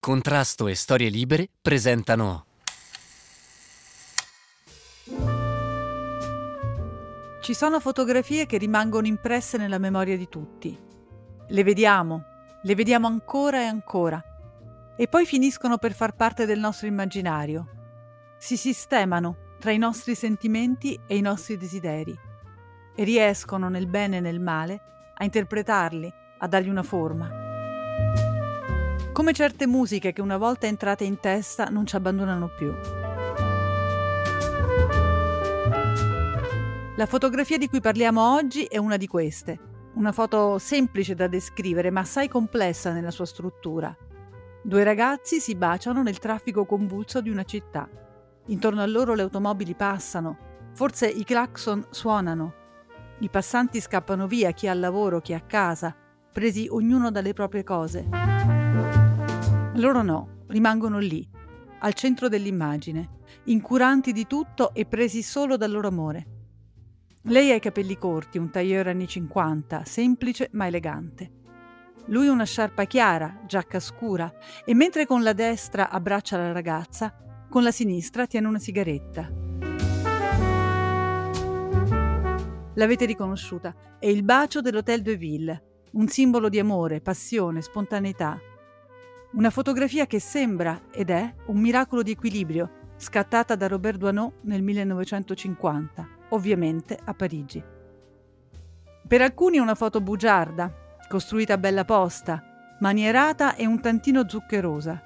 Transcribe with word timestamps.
Contrasto 0.00 0.66
e 0.66 0.74
Storie 0.74 1.10
Libere 1.10 1.50
presentano 1.60 2.46
Ci 7.42 7.52
sono 7.52 7.80
fotografie 7.80 8.46
che 8.46 8.56
rimangono 8.56 9.06
impresse 9.06 9.58
nella 9.58 9.76
memoria 9.76 10.16
di 10.16 10.26
tutti. 10.26 10.74
Le 11.46 11.62
vediamo, 11.62 12.24
le 12.62 12.74
vediamo 12.74 13.08
ancora 13.08 13.60
e 13.60 13.66
ancora, 13.66 14.24
e 14.96 15.06
poi 15.06 15.26
finiscono 15.26 15.76
per 15.76 15.92
far 15.92 16.16
parte 16.16 16.46
del 16.46 16.58
nostro 16.58 16.86
immaginario. 16.86 17.66
Si 18.38 18.56
sistemano 18.56 19.56
tra 19.58 19.70
i 19.70 19.78
nostri 19.78 20.14
sentimenti 20.14 20.98
e 21.06 21.18
i 21.18 21.20
nostri 21.20 21.58
desideri 21.58 22.18
e 22.96 23.04
riescono 23.04 23.68
nel 23.68 23.86
bene 23.86 24.16
e 24.16 24.20
nel 24.20 24.40
male 24.40 24.80
a 25.14 25.24
interpretarli, 25.24 26.10
a 26.38 26.46
dargli 26.46 26.70
una 26.70 26.82
forma. 26.82 28.29
Come 29.12 29.32
certe 29.32 29.66
musiche 29.66 30.12
che 30.12 30.20
una 30.20 30.36
volta 30.36 30.66
entrate 30.66 31.02
in 31.04 31.18
testa 31.18 31.64
non 31.64 31.84
ci 31.84 31.96
abbandonano 31.96 32.48
più. 32.56 32.72
La 36.96 37.06
fotografia 37.06 37.58
di 37.58 37.68
cui 37.68 37.80
parliamo 37.80 38.34
oggi 38.34 38.64
è 38.64 38.76
una 38.76 38.96
di 38.96 39.08
queste. 39.08 39.58
Una 39.94 40.12
foto 40.12 40.58
semplice 40.58 41.16
da 41.16 41.26
descrivere 41.26 41.90
ma 41.90 42.00
assai 42.00 42.28
complessa 42.28 42.92
nella 42.92 43.10
sua 43.10 43.26
struttura. 43.26 43.94
Due 44.62 44.84
ragazzi 44.84 45.40
si 45.40 45.56
baciano 45.56 46.02
nel 46.02 46.18
traffico 46.18 46.64
convulso 46.64 47.20
di 47.20 47.30
una 47.30 47.44
città. 47.44 47.88
Intorno 48.46 48.80
a 48.80 48.86
loro 48.86 49.14
le 49.14 49.22
automobili 49.22 49.74
passano, 49.74 50.38
forse 50.72 51.08
i 51.08 51.24
clacson 51.24 51.84
suonano. 51.90 52.54
I 53.18 53.28
passanti 53.28 53.80
scappano 53.80 54.28
via, 54.28 54.52
chi 54.52 54.68
ha 54.68 54.74
lavoro, 54.74 55.20
chi 55.20 55.34
a 55.34 55.40
casa, 55.40 55.94
presi 56.32 56.68
ognuno 56.70 57.10
dalle 57.10 57.32
proprie 57.32 57.64
cose. 57.64 58.59
Loro 59.80 60.02
no, 60.02 60.44
rimangono 60.48 60.98
lì, 60.98 61.26
al 61.78 61.94
centro 61.94 62.28
dell'immagine, 62.28 63.20
incuranti 63.44 64.12
di 64.12 64.26
tutto 64.26 64.74
e 64.74 64.84
presi 64.84 65.22
solo 65.22 65.56
dal 65.56 65.70
loro 65.70 65.88
amore. 65.88 66.26
Lei 67.22 67.50
ha 67.50 67.54
i 67.54 67.60
capelli 67.60 67.96
corti, 67.96 68.36
un 68.36 68.50
tailleur 68.50 68.88
anni 68.88 69.08
50, 69.08 69.86
semplice 69.86 70.50
ma 70.52 70.66
elegante. 70.66 71.30
Lui 72.08 72.28
una 72.28 72.44
sciarpa 72.44 72.84
chiara, 72.84 73.40
giacca 73.46 73.80
scura, 73.80 74.30
e 74.66 74.74
mentre 74.74 75.06
con 75.06 75.22
la 75.22 75.32
destra 75.32 75.88
abbraccia 75.88 76.36
la 76.36 76.52
ragazza, 76.52 77.16
con 77.48 77.62
la 77.62 77.70
sinistra 77.70 78.26
tiene 78.26 78.48
una 78.48 78.58
sigaretta. 78.58 79.32
L'avete 82.74 83.06
riconosciuta, 83.06 83.74
è 83.98 84.06
il 84.08 84.24
bacio 84.24 84.60
dell'Hotel 84.60 85.00
de 85.00 85.16
Ville, 85.16 85.64
un 85.92 86.06
simbolo 86.06 86.50
di 86.50 86.58
amore, 86.58 87.00
passione, 87.00 87.62
spontaneità. 87.62 88.38
Una 89.32 89.50
fotografia 89.50 90.08
che 90.08 90.18
sembra 90.18 90.86
ed 90.90 91.08
è 91.08 91.34
un 91.46 91.60
miracolo 91.60 92.02
di 92.02 92.10
equilibrio, 92.10 92.94
scattata 92.96 93.54
da 93.54 93.68
Robert 93.68 93.96
Doisneau 93.96 94.32
nel 94.42 94.60
1950, 94.60 96.08
ovviamente 96.30 96.98
a 97.04 97.14
Parigi. 97.14 97.62
Per 99.06 99.22
alcuni 99.22 99.58
è 99.58 99.60
una 99.60 99.76
foto 99.76 100.00
bugiarda, 100.00 100.74
costruita 101.08 101.54
a 101.54 101.58
bella 101.58 101.84
posta, 101.84 102.42
manierata 102.80 103.54
e 103.54 103.66
un 103.66 103.80
tantino 103.80 104.28
zuccherosa. 104.28 105.00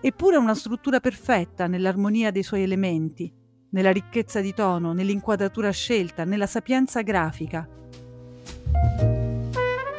Eppure 0.00 0.36
una 0.36 0.54
struttura 0.54 0.98
perfetta 0.98 1.68
nell'armonia 1.68 2.32
dei 2.32 2.42
suoi 2.42 2.64
elementi, 2.64 3.32
nella 3.70 3.92
ricchezza 3.92 4.40
di 4.40 4.52
tono, 4.52 4.92
nell'inquadratura 4.92 5.70
scelta, 5.70 6.24
nella 6.24 6.46
sapienza 6.46 7.02
grafica. 7.02 7.68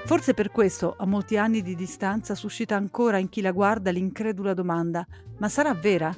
Forse 0.05 0.35
per 0.35 0.51
questo, 0.51 0.95
a 0.97 1.05
molti 1.07 1.35
anni 1.35 1.63
di 1.63 1.75
distanza, 1.75 2.35
suscita 2.35 2.75
ancora 2.75 3.17
in 3.17 3.27
chi 3.27 3.41
la 3.41 3.51
guarda 3.51 3.89
l'incredula 3.89 4.53
domanda: 4.53 5.05
ma 5.39 5.49
sarà 5.49 5.73
vera? 5.73 6.15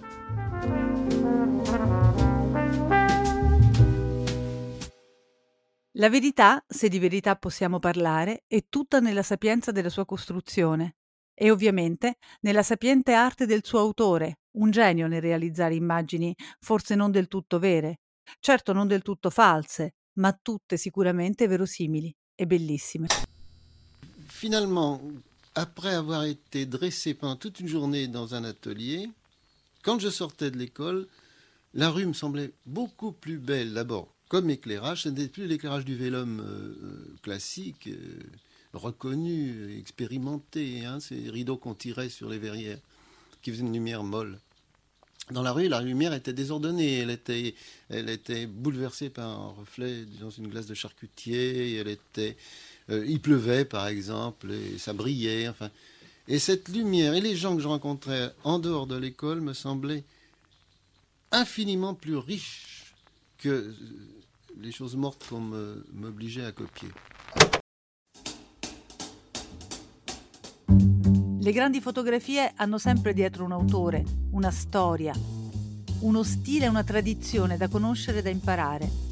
La 5.94 6.10
verità, 6.10 6.64
se 6.68 6.90
di 6.90 7.00
verità 7.00 7.38
possiamo 7.38 7.80
parlare, 7.80 8.44
è 8.46 8.66
tutta 8.68 9.00
nella 9.00 9.24
sapienza 9.24 9.72
della 9.72 9.90
sua 9.90 10.06
costruzione 10.06 10.98
e 11.34 11.50
ovviamente 11.50 12.18
nella 12.42 12.64
sapiente 12.64 13.14
arte 13.14 13.46
del 13.46 13.64
suo 13.64 13.80
autore, 13.80 14.42
un 14.58 14.70
genio 14.70 15.08
nel 15.08 15.22
realizzare 15.22 15.76
immagini 15.76 16.36
forse 16.60 16.94
non 16.94 17.10
del 17.10 17.28
tutto 17.28 17.58
vere, 17.58 18.02
certo 18.42 18.74
non 18.74 18.88
del 18.88 19.02
tutto 19.02 19.30
false, 19.30 19.96
ma 20.18 20.38
tutte 20.40 20.76
sicuramente 20.78 21.48
verosimili 21.48 22.14
e 22.36 22.46
bellissime. 22.46 23.08
Finalement, 24.38 25.02
après 25.56 25.96
avoir 25.96 26.24
été 26.24 26.68
dressé 26.68 27.16
pendant 27.16 27.36
toute 27.36 27.60
une 27.60 27.68
journée 27.68 28.08
dans 28.08 28.36
un 28.36 28.44
atelier, 28.44 29.10
quand 29.82 30.00
je 30.00 30.10
sortais 30.10 30.52
de 30.52 30.58
l'école, 30.58 31.08
la 31.74 31.90
rue 31.90 32.06
me 32.06 32.14
semblait 32.14 32.52
beaucoup 32.68 33.12
plus 33.12 33.40
belle 33.40 33.74
d'abord 33.74 34.14
comme 34.30 34.50
éclairage. 34.50 35.04
Ce 35.04 35.10
n'était 35.10 35.28
plus 35.28 35.48
l'éclairage 35.48 35.86
du 35.86 35.96
vélum 35.96 36.40
euh, 36.40 36.44
euh, 36.44 37.16
classique, 37.24 37.88
euh, 37.88 38.20
reconnu, 38.74 39.76
expérimenté, 39.80 40.86
hein, 40.86 41.00
ces 41.00 41.30
rideaux 41.30 41.58
qu'on 41.58 41.74
tirait 41.74 42.10
sur 42.10 42.30
les 42.30 42.38
verrières, 42.38 42.80
qui 43.42 43.52
faisaient 43.52 43.64
une 43.64 43.74
lumière 43.74 44.04
molle. 44.04 44.40
Dans 45.32 45.42
la 45.42 45.52
rue, 45.52 45.68
la 45.68 45.82
lumière 45.82 46.14
était 46.14 46.32
désordonnée, 46.32 47.00
elle 47.00 47.10
était, 47.10 47.56
elle 47.90 48.10
était 48.10 48.46
bouleversée 48.46 49.10
par 49.10 49.28
un 49.28 49.48
reflet 49.50 50.06
dans 50.22 50.30
une 50.30 50.48
glace 50.48 50.68
de 50.68 50.76
charcutier, 50.76 51.76
elle 51.76 51.90
était 51.90 52.38
euh, 52.90 53.06
il 53.06 53.20
pleuvait, 53.22 53.66
par 53.66 53.88
exemple, 53.88 54.52
et 54.52 54.78
ça 54.78 54.94
brillait. 54.94 55.48
Enfin. 55.48 55.70
Et 56.28 56.40
cette 56.40 56.70
lumière 56.70 57.14
et 57.14 57.22
les 57.22 57.36
gens 57.36 57.56
que 57.56 57.62
je 57.62 57.68
rencontrais 57.68 58.34
en 58.44 58.60
dehors 58.60 58.88
de 58.88 58.98
l'école 58.98 59.42
me 59.42 59.54
semblaient 59.54 60.04
infiniment 61.32 61.94
plus 61.94 62.18
riches 62.18 62.94
que 63.38 63.50
euh, 63.50 63.76
les 64.60 64.72
choses 64.72 64.96
mortes 64.96 65.26
qu'on 65.30 65.42
m'obligeait 65.94 66.46
à 66.46 66.52
copier. 66.52 66.90
Le 71.48 71.52
grandi 71.54 71.80
fotografie 71.80 72.40
hanno 72.58 72.78
sempre 72.78 73.14
dietro 73.14 73.46
un 73.46 73.54
autore, 73.54 74.04
una 74.32 74.52
storia, 74.52 75.14
uno 76.02 76.24
stile 76.24 76.68
una 76.68 76.84
tradizione 76.84 77.56
da 77.56 77.70
conoscere 77.70 78.20
e 78.20 78.22
da 78.22 78.30
imparare. 78.30 79.07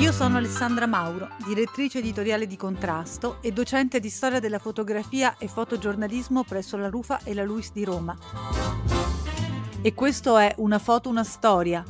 Io 0.00 0.12
sono 0.12 0.38
Alessandra 0.38 0.86
Mauro, 0.86 1.28
direttrice 1.44 1.98
editoriale 1.98 2.46
di 2.46 2.56
Contrasto 2.56 3.36
e 3.42 3.52
docente 3.52 4.00
di 4.00 4.08
storia 4.08 4.40
della 4.40 4.58
fotografia 4.58 5.36
e 5.36 5.46
fotogiornalismo 5.46 6.42
presso 6.42 6.78
la 6.78 6.88
Rufa 6.88 7.20
e 7.22 7.34
la 7.34 7.44
Luis 7.44 7.70
di 7.70 7.84
Roma. 7.84 8.16
E 9.82 9.92
questo 9.92 10.38
è 10.38 10.54
Una 10.56 10.78
foto, 10.78 11.10
una 11.10 11.22
storia, 11.22 11.84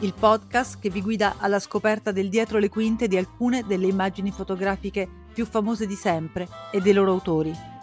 il 0.00 0.12
podcast 0.12 0.78
che 0.78 0.90
vi 0.90 1.00
guida 1.00 1.36
alla 1.38 1.60
scoperta 1.60 2.12
del 2.12 2.28
dietro 2.28 2.58
le 2.58 2.68
quinte 2.68 3.08
di 3.08 3.16
alcune 3.16 3.64
delle 3.66 3.86
immagini 3.86 4.30
fotografiche 4.30 5.08
più 5.32 5.46
famose 5.46 5.86
di 5.86 5.94
sempre 5.94 6.46
e 6.70 6.82
dei 6.82 6.92
loro 6.92 7.12
autori. 7.12 7.79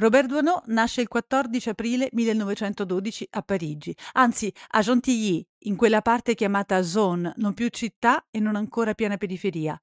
Robert 0.00 0.28
Doisneau 0.28 0.62
nasce 0.68 1.02
il 1.02 1.08
14 1.08 1.68
aprile 1.68 2.08
1912 2.12 3.28
a 3.32 3.42
Parigi, 3.42 3.94
anzi 4.12 4.50
a 4.68 4.80
Gentilly, 4.80 5.46
in 5.64 5.76
quella 5.76 6.00
parte 6.00 6.34
chiamata 6.34 6.82
zone, 6.82 7.34
non 7.36 7.52
più 7.52 7.68
città 7.68 8.24
e 8.30 8.40
non 8.40 8.56
ancora 8.56 8.94
piena 8.94 9.18
periferia. 9.18 9.78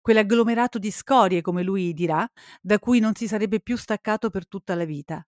Quell'agglomerato 0.00 0.78
di 0.78 0.92
scorie, 0.92 1.42
come 1.42 1.64
lui 1.64 1.92
dirà, 1.94 2.24
da 2.60 2.78
cui 2.78 3.00
non 3.00 3.16
si 3.16 3.26
sarebbe 3.26 3.58
più 3.58 3.76
staccato 3.76 4.30
per 4.30 4.46
tutta 4.46 4.76
la 4.76 4.84
vita. 4.84 5.26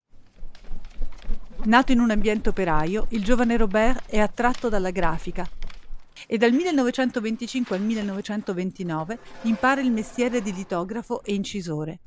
Nato 1.65 1.91
in 1.91 1.99
un 1.99 2.13
ambiente 2.13 2.51
operaio, 2.51 3.07
il 3.09 3.25
giovane 3.25 3.57
Robert 3.57 4.09
è 4.09 4.21
attratto 4.21 4.69
dalla 4.69 4.93
grafica 4.93 5.45
e 6.29 6.39
dal 6.39 6.53
1925 6.53 7.75
al 7.75 7.83
1929 7.83 9.19
impara 9.43 9.81
il 9.81 9.91
mestiere 9.91 10.41
di 10.41 10.53
litografo 10.53 11.25
e 11.25 11.35
incisore. 11.35 11.99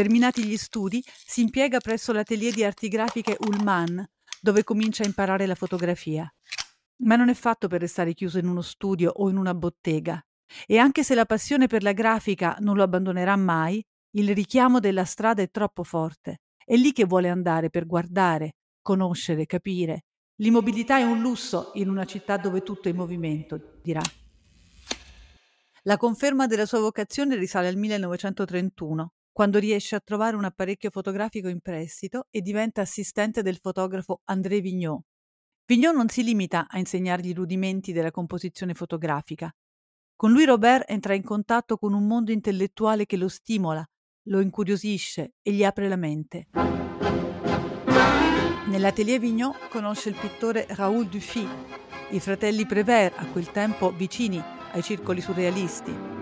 Terminati 0.00 0.46
gli 0.46 0.56
studi, 0.56 1.04
si 1.04 1.42
impiega 1.42 1.78
presso 1.78 2.10
l'atelier 2.14 2.54
di 2.54 2.64
arti 2.64 2.88
grafiche 2.88 3.36
Ullmann, 3.38 4.00
dove 4.40 4.64
comincia 4.64 5.02
a 5.02 5.06
imparare 5.06 5.44
la 5.44 5.54
fotografia. 5.54 6.26
Ma 7.04 7.16
non 7.16 7.28
è 7.28 7.34
fatto 7.34 7.68
per 7.68 7.82
restare 7.82 8.14
chiuso 8.14 8.38
in 8.38 8.46
uno 8.46 8.62
studio 8.62 9.10
o 9.14 9.28
in 9.28 9.36
una 9.36 9.52
bottega. 9.52 10.18
E 10.66 10.78
anche 10.78 11.04
se 11.04 11.14
la 11.14 11.26
passione 11.26 11.66
per 11.66 11.82
la 11.82 11.92
grafica 11.92 12.56
non 12.60 12.76
lo 12.76 12.82
abbandonerà 12.82 13.36
mai, 13.36 13.84
il 14.12 14.34
richiamo 14.34 14.80
della 14.80 15.04
strada 15.04 15.42
è 15.42 15.50
troppo 15.50 15.82
forte. 15.82 16.38
È 16.64 16.76
lì 16.76 16.92
che 16.92 17.04
vuole 17.04 17.28
andare 17.28 17.68
per 17.68 17.84
guardare, 17.84 18.54
conoscere, 18.80 19.44
capire. 19.44 20.04
L'immobilità 20.36 20.96
è 20.96 21.02
un 21.02 21.20
lusso 21.20 21.72
in 21.74 21.90
una 21.90 22.06
città 22.06 22.38
dove 22.38 22.62
tutto 22.62 22.88
è 22.88 22.92
in 22.92 22.96
movimento, 22.96 23.80
dirà. 23.82 24.00
La 25.82 25.98
conferma 25.98 26.46
della 26.46 26.64
sua 26.64 26.80
vocazione 26.80 27.36
risale 27.36 27.68
al 27.68 27.76
1931, 27.76 29.12
quando 29.32 29.58
riesce 29.58 29.94
a 29.94 30.00
trovare 30.00 30.36
un 30.36 30.44
apparecchio 30.44 30.90
fotografico 30.90 31.48
in 31.48 31.60
prestito 31.60 32.26
e 32.30 32.40
diventa 32.40 32.80
assistente 32.80 33.42
del 33.42 33.58
fotografo 33.60 34.20
André 34.24 34.60
Vignot. 34.60 35.02
Vignon 35.66 35.94
non 35.94 36.08
si 36.08 36.24
limita 36.24 36.66
a 36.68 36.78
insegnargli 36.78 37.28
i 37.28 37.34
rudimenti 37.34 37.92
della 37.92 38.10
composizione 38.10 38.74
fotografica. 38.74 39.54
Con 40.16 40.32
lui 40.32 40.44
Robert 40.44 40.90
entra 40.90 41.14
in 41.14 41.22
contatto 41.22 41.76
con 41.76 41.92
un 41.92 42.06
mondo 42.06 42.32
intellettuale 42.32 43.06
che 43.06 43.16
lo 43.16 43.28
stimola, 43.28 43.88
lo 44.24 44.40
incuriosisce 44.40 45.34
e 45.40 45.52
gli 45.52 45.64
apre 45.64 45.88
la 45.88 45.96
mente. 45.96 46.48
Nell'atelier 48.66 49.18
Vignon 49.18 49.54
conosce 49.70 50.10
il 50.10 50.16
pittore 50.16 50.66
Raoul 50.70 51.06
Dufy, 51.06 51.46
i 52.10 52.20
fratelli 52.20 52.66
Prévert, 52.66 53.18
a 53.18 53.26
quel 53.26 53.50
tempo 53.50 53.92
vicini 53.92 54.42
ai 54.72 54.82
circoli 54.82 55.20
surrealisti. 55.20 56.19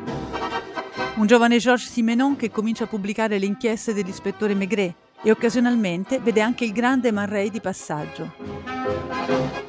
Un 1.19 1.27
giovane 1.27 1.59
Georges 1.59 1.91
Simenon 1.91 2.37
che 2.37 2.49
comincia 2.49 2.85
a 2.85 2.87
pubblicare 2.87 3.41
le 3.41 3.47
inchieste 3.47 3.93
dell'ispettore 3.93 4.55
Maigret 4.55 4.95
e 5.21 5.33
occasionalmente 5.33 6.21
vede 6.21 6.41
anche 6.41 6.65
il 6.65 6.71
grande 6.71 7.11
Man 7.11 7.29
Ray 7.29 7.51
di 7.51 7.61
passaggio. 7.61 8.35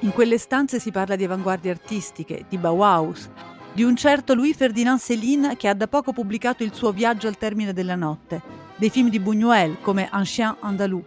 In 0.02 0.12
quelle 0.12 0.38
stanze 0.38 0.80
si 0.80 0.92
parla 0.92 1.16
di 1.16 1.24
avanguardie 1.24 1.72
artistiche, 1.72 2.46
di 2.48 2.60
Bauhaus, 2.60 3.32
di 3.74 3.82
un 3.82 3.96
certo 3.96 4.36
Louis 4.36 4.56
Ferdinand 4.56 5.00
Céline 5.00 5.58
che 5.58 5.68
ha 5.68 5.74
da 5.74 5.88
poco 5.88 6.14
pubblicato 6.14 6.64
il 6.64 6.76
suo 6.76 6.92
Viaggio 6.92 7.28
al 7.28 7.40
termine 7.40 7.74
della 7.74 7.96
notte, 7.96 8.44
dei 8.76 8.92
film 8.92 9.10
di 9.10 9.20
Buñuel 9.20 9.82
come 9.82 10.08
Un 10.14 10.24
chien 10.26 10.56
andalou. 10.60 11.04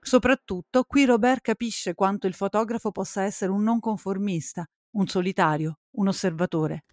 Soprattutto, 0.00 0.84
qui 0.84 1.04
Robert 1.06 1.40
capisce 1.40 1.94
quanto 1.94 2.28
il 2.28 2.34
fotografo 2.34 2.92
possa 2.92 3.24
essere 3.24 3.50
un 3.50 3.64
non 3.64 3.80
conformista, 3.80 4.64
un 4.92 5.08
solitario, 5.08 5.78
un 5.96 6.06
osservatore. 6.06 6.84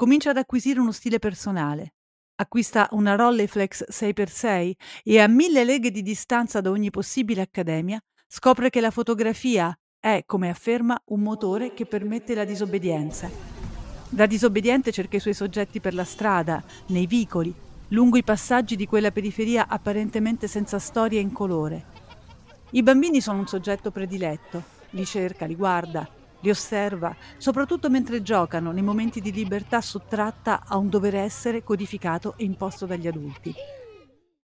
Comincia 0.00 0.30
ad 0.30 0.38
acquisire 0.38 0.80
uno 0.80 0.92
stile 0.92 1.18
personale. 1.18 1.92
Acquista 2.36 2.88
una 2.92 3.16
Rolleiflex 3.16 3.84
6x6 3.90 4.72
e 5.04 5.20
a 5.20 5.28
mille 5.28 5.62
leghe 5.62 5.90
di 5.90 6.00
distanza 6.00 6.62
da 6.62 6.70
ogni 6.70 6.88
possibile 6.88 7.42
accademia 7.42 8.00
scopre 8.26 8.70
che 8.70 8.80
la 8.80 8.90
fotografia 8.90 9.78
è, 10.00 10.22
come 10.24 10.48
afferma, 10.48 10.98
un 11.08 11.20
motore 11.20 11.74
che 11.74 11.84
permette 11.84 12.34
la 12.34 12.46
disobbedienza. 12.46 13.28
Da 14.08 14.24
disobbediente 14.24 14.90
cerca 14.90 15.18
i 15.18 15.20
suoi 15.20 15.34
soggetti 15.34 15.80
per 15.80 15.92
la 15.92 16.04
strada, 16.04 16.64
nei 16.86 17.06
vicoli, 17.06 17.54
lungo 17.88 18.16
i 18.16 18.24
passaggi 18.24 18.76
di 18.76 18.86
quella 18.86 19.10
periferia 19.10 19.68
apparentemente 19.68 20.48
senza 20.48 20.78
storia 20.78 21.18
e 21.18 21.24
incolore. 21.24 21.84
I 22.70 22.82
bambini 22.82 23.20
sono 23.20 23.40
un 23.40 23.46
soggetto 23.46 23.90
prediletto, 23.90 24.62
li 24.92 25.04
cerca, 25.04 25.44
li 25.44 25.56
guarda, 25.56 26.08
li 26.40 26.50
osserva, 26.50 27.14
soprattutto 27.38 27.90
mentre 27.90 28.22
giocano 28.22 28.72
nei 28.72 28.82
momenti 28.82 29.20
di 29.20 29.32
libertà 29.32 29.80
sottratta 29.80 30.64
a 30.66 30.76
un 30.76 30.88
dover 30.88 31.16
essere 31.16 31.62
codificato 31.62 32.34
e 32.36 32.44
imposto 32.44 32.86
dagli 32.86 33.06
adulti. 33.06 33.54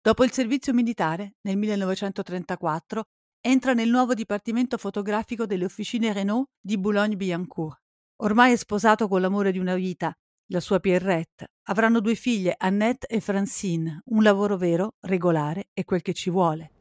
Dopo 0.03 0.25
il 0.25 0.33
servizio 0.33 0.73
militare, 0.73 1.35
nel 1.43 1.57
1934, 1.57 3.05
entra 3.41 3.73
nel 3.73 3.89
nuovo 3.89 4.15
dipartimento 4.15 4.77
fotografico 4.77 5.47
delle 5.47 5.65
officine 5.65 6.13
Renault 6.13 6.49
di 6.61 6.79
Boulogne-Billancourt. 6.79 7.79
Ormai 8.23 8.53
è 8.53 8.57
sposato 8.57 9.09
con 9.09 9.21
l'amore 9.21 9.53
di 9.53 9.59
una 9.59 9.75
vita, 9.75 10.15
la 10.47 10.61
sua 10.61 10.81
Pierrette. 10.81 11.49
Avranno 11.69 12.01
due 12.01 12.15
figlie, 12.15 12.55
Annette 12.57 13.07
e 13.07 13.21
Francine, 13.21 14.03
un 14.07 14.23
lavoro 14.23 14.57
vero, 14.57 14.95
regolare 15.01 15.69
e 15.73 15.85
quel 15.85 16.03
che 16.03 16.13
ci 16.13 16.29
vuole. 16.29 16.73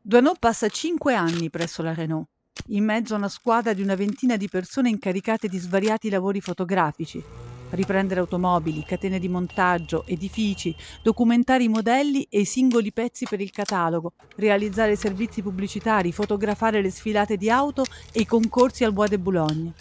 Duanot 0.00 0.38
passa 0.38 0.68
cinque 0.68 1.14
anni 1.14 1.50
presso 1.50 1.82
la 1.82 1.92
Renault, 1.92 2.28
in 2.66 2.84
mezzo 2.84 3.14
a 3.14 3.18
una 3.18 3.28
squadra 3.28 3.72
di 3.72 3.82
una 3.82 3.94
ventina 3.94 4.36
di 4.36 4.48
persone 4.48 4.88
incaricate 4.88 5.48
di 5.48 5.58
svariati 5.58 6.10
lavori 6.10 6.40
fotografici. 6.40 7.22
Riprendere 7.70 8.20
automobili, 8.20 8.84
catene 8.84 9.18
di 9.18 9.28
montaggio, 9.28 10.04
edifici, 10.06 10.74
documentare 11.02 11.64
i 11.64 11.68
modelli 11.68 12.26
e 12.30 12.40
i 12.40 12.44
singoli 12.44 12.92
pezzi 12.92 13.26
per 13.28 13.40
il 13.40 13.50
catalogo, 13.50 14.14
realizzare 14.36 14.96
servizi 14.96 15.42
pubblicitari, 15.42 16.12
fotografare 16.12 16.80
le 16.80 16.90
sfilate 16.90 17.36
di 17.36 17.50
auto 17.50 17.84
e 18.12 18.20
i 18.20 18.26
concorsi 18.26 18.84
al 18.84 18.92
Bois 18.92 19.10
de 19.10 19.18
Boulogne. 19.18 19.72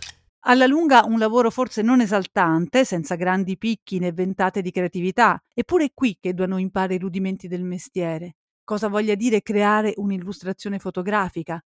Alla 0.50 0.66
lunga 0.66 1.04
un 1.06 1.20
lavoro 1.20 1.50
forse 1.50 1.82
non 1.82 2.00
esaltante, 2.00 2.86
senza 2.86 3.16
grandi 3.16 3.58
picchi 3.58 4.00
né 4.00 4.12
ventate 4.12 4.62
di 4.62 4.72
creatività, 4.72 5.42
eppure 5.54 5.86
è 5.86 5.92
qui 5.94 6.18
che 6.20 6.34
Duano 6.34 6.58
impara 6.58 6.94
i 6.94 6.98
rudimenti 6.98 7.48
del 7.48 7.64
mestiere. 7.64 8.36
Cosa 8.64 8.88
voglia 8.90 9.16
dire 9.16 9.42
creare 9.42 9.94
un'illustrazione 9.96 10.80
fotografica, 10.80 11.62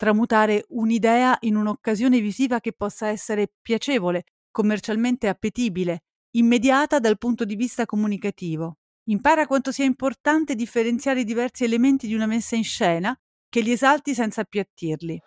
tramutare 0.00 0.64
un'idea 0.68 1.36
in 1.40 1.56
un'occasione 1.56 2.20
visiva 2.20 2.58
che 2.58 2.72
possa 2.72 3.08
essere 3.08 3.52
piacevole, 3.60 4.24
commercialmente 4.50 5.28
appetibile, 5.28 6.04
immediata 6.36 6.98
dal 6.98 7.18
punto 7.18 7.44
di 7.44 7.54
vista 7.54 7.84
comunicativo. 7.84 8.78
Impara 9.10 9.46
quanto 9.46 9.70
sia 9.70 9.84
importante 9.84 10.54
differenziare 10.54 11.20
i 11.20 11.24
diversi 11.24 11.64
elementi 11.64 12.06
di 12.06 12.14
una 12.14 12.24
messa 12.24 12.56
in 12.56 12.64
scena 12.64 13.14
che 13.50 13.60
li 13.60 13.72
esalti 13.72 14.14
senza 14.14 14.40
appiattirli. 14.40 15.20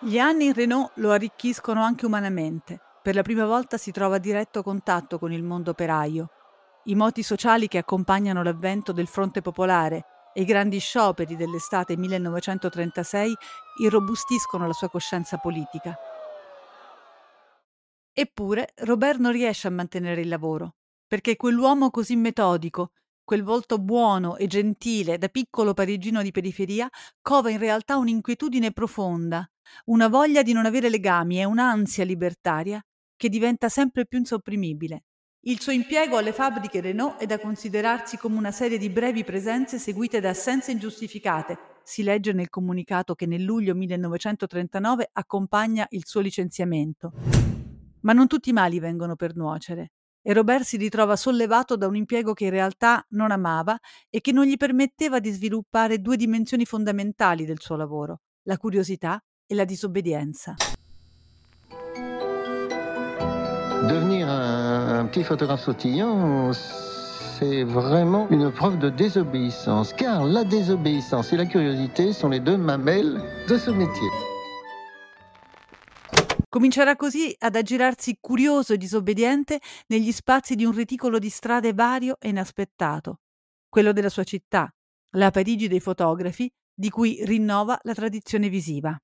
Gli 0.00 0.18
anni 0.18 0.46
in 0.46 0.54
Renault 0.54 0.92
lo 0.94 1.10
arricchiscono 1.10 1.82
anche 1.82 2.06
umanamente. 2.06 2.80
Per 3.02 3.14
la 3.14 3.20
prima 3.20 3.44
volta 3.44 3.76
si 3.76 3.90
trova 3.90 4.16
a 4.16 4.20
diretto 4.20 4.62
contatto 4.62 5.18
con 5.18 5.32
il 5.32 5.42
mondo 5.42 5.72
operaio. 5.72 6.30
I 6.84 6.94
moti 6.94 7.22
sociali 7.22 7.68
che 7.68 7.76
accompagnano 7.76 8.42
l'avvento 8.42 8.92
del 8.92 9.06
Fronte 9.06 9.42
Popolare 9.42 10.06
i 10.34 10.44
grandi 10.44 10.78
scioperi 10.78 11.36
dell'estate 11.36 11.96
1936 11.96 13.34
irrobustiscono 13.82 14.66
la 14.66 14.72
sua 14.72 14.88
coscienza 14.88 15.36
politica. 15.38 15.96
Eppure 18.12 18.72
Robert 18.76 19.18
non 19.18 19.32
riesce 19.32 19.66
a 19.68 19.72
mantenere 19.72 20.20
il 20.20 20.28
lavoro, 20.28 20.76
perché 21.06 21.36
quell'uomo 21.36 21.90
così 21.90 22.16
metodico, 22.16 22.92
quel 23.24 23.42
volto 23.42 23.78
buono 23.78 24.36
e 24.36 24.46
gentile 24.46 25.18
da 25.18 25.28
piccolo 25.28 25.74
parigino 25.74 26.22
di 26.22 26.30
periferia, 26.30 26.88
cova 27.22 27.50
in 27.50 27.58
realtà 27.58 27.96
un'inquietudine 27.96 28.72
profonda, 28.72 29.48
una 29.86 30.08
voglia 30.08 30.42
di 30.42 30.52
non 30.52 30.66
avere 30.66 30.90
legami 30.90 31.40
e 31.40 31.44
un'ansia 31.44 32.04
libertaria 32.04 32.84
che 33.16 33.28
diventa 33.28 33.68
sempre 33.68 34.06
più 34.06 34.18
insopprimibile. 34.18 35.04
Il 35.46 35.60
suo 35.60 35.72
impiego 35.72 36.16
alle 36.16 36.32
fabbriche 36.32 36.80
Renault 36.80 37.18
è 37.18 37.26
da 37.26 37.38
considerarsi 37.38 38.16
come 38.16 38.38
una 38.38 38.50
serie 38.50 38.78
di 38.78 38.88
brevi 38.88 39.24
presenze 39.24 39.78
seguite 39.78 40.18
da 40.18 40.30
assenze 40.30 40.70
ingiustificate, 40.70 41.58
si 41.82 42.02
legge 42.02 42.32
nel 42.32 42.48
comunicato 42.48 43.14
che 43.14 43.26
nel 43.26 43.42
luglio 43.42 43.74
1939 43.74 45.10
accompagna 45.12 45.86
il 45.90 46.06
suo 46.06 46.22
licenziamento. 46.22 47.12
Ma 48.00 48.14
non 48.14 48.26
tutti 48.26 48.48
i 48.48 48.54
mali 48.54 48.78
vengono 48.78 49.16
per 49.16 49.36
nuocere 49.36 49.92
e 50.22 50.32
Robert 50.32 50.64
si 50.64 50.78
ritrova 50.78 51.14
sollevato 51.14 51.76
da 51.76 51.88
un 51.88 51.96
impiego 51.96 52.32
che 52.32 52.44
in 52.44 52.50
realtà 52.50 53.04
non 53.10 53.30
amava 53.30 53.78
e 54.08 54.22
che 54.22 54.32
non 54.32 54.46
gli 54.46 54.56
permetteva 54.56 55.20
di 55.20 55.30
sviluppare 55.30 56.00
due 56.00 56.16
dimensioni 56.16 56.64
fondamentali 56.64 57.44
del 57.44 57.60
suo 57.60 57.76
lavoro, 57.76 58.22
la 58.44 58.56
curiosità 58.56 59.22
e 59.46 59.54
la 59.54 59.66
disobbedienza. 59.66 60.54
Devenir 63.88 64.28
un, 64.28 65.00
un 65.00 65.06
petit 65.06 65.24
photographe 65.24 65.60
sautillon, 65.62 66.52
c'est 66.54 67.64
vraiment 67.64 68.26
une 68.30 68.50
preuve 68.50 68.78
de 68.78 68.88
désobéissance, 68.88 69.92
car 69.92 70.24
la 70.24 70.42
désobéissance 70.44 71.32
et 71.34 71.36
la 71.36 71.44
curiosité 71.44 72.14
sont 72.14 72.30
les 72.30 72.40
deux 72.40 72.56
mamelles 72.56 73.20
de 73.46 73.58
ce 73.58 73.70
métier. 73.70 74.08
Comincerà 76.48 76.96
così 76.96 77.34
ad 77.38 77.56
aggirarsi 77.56 78.16
curioso 78.20 78.72
e 78.72 78.78
disobbediente 78.78 79.60
negli 79.88 80.12
spazi 80.12 80.54
di 80.54 80.64
un 80.64 80.72
reticolo 80.72 81.18
di 81.18 81.28
strade 81.28 81.74
vario 81.74 82.16
e 82.20 82.28
inaspettato, 82.28 83.18
quello 83.68 83.92
della 83.92 84.08
sua 84.08 84.24
città, 84.24 84.72
la 85.16 85.30
Parigi 85.30 85.68
dei 85.68 85.80
fotografi, 85.80 86.50
di 86.72 86.88
cui 86.88 87.18
rinnova 87.24 87.78
la 87.82 87.92
tradizione 87.92 88.48
visiva. 88.48 88.96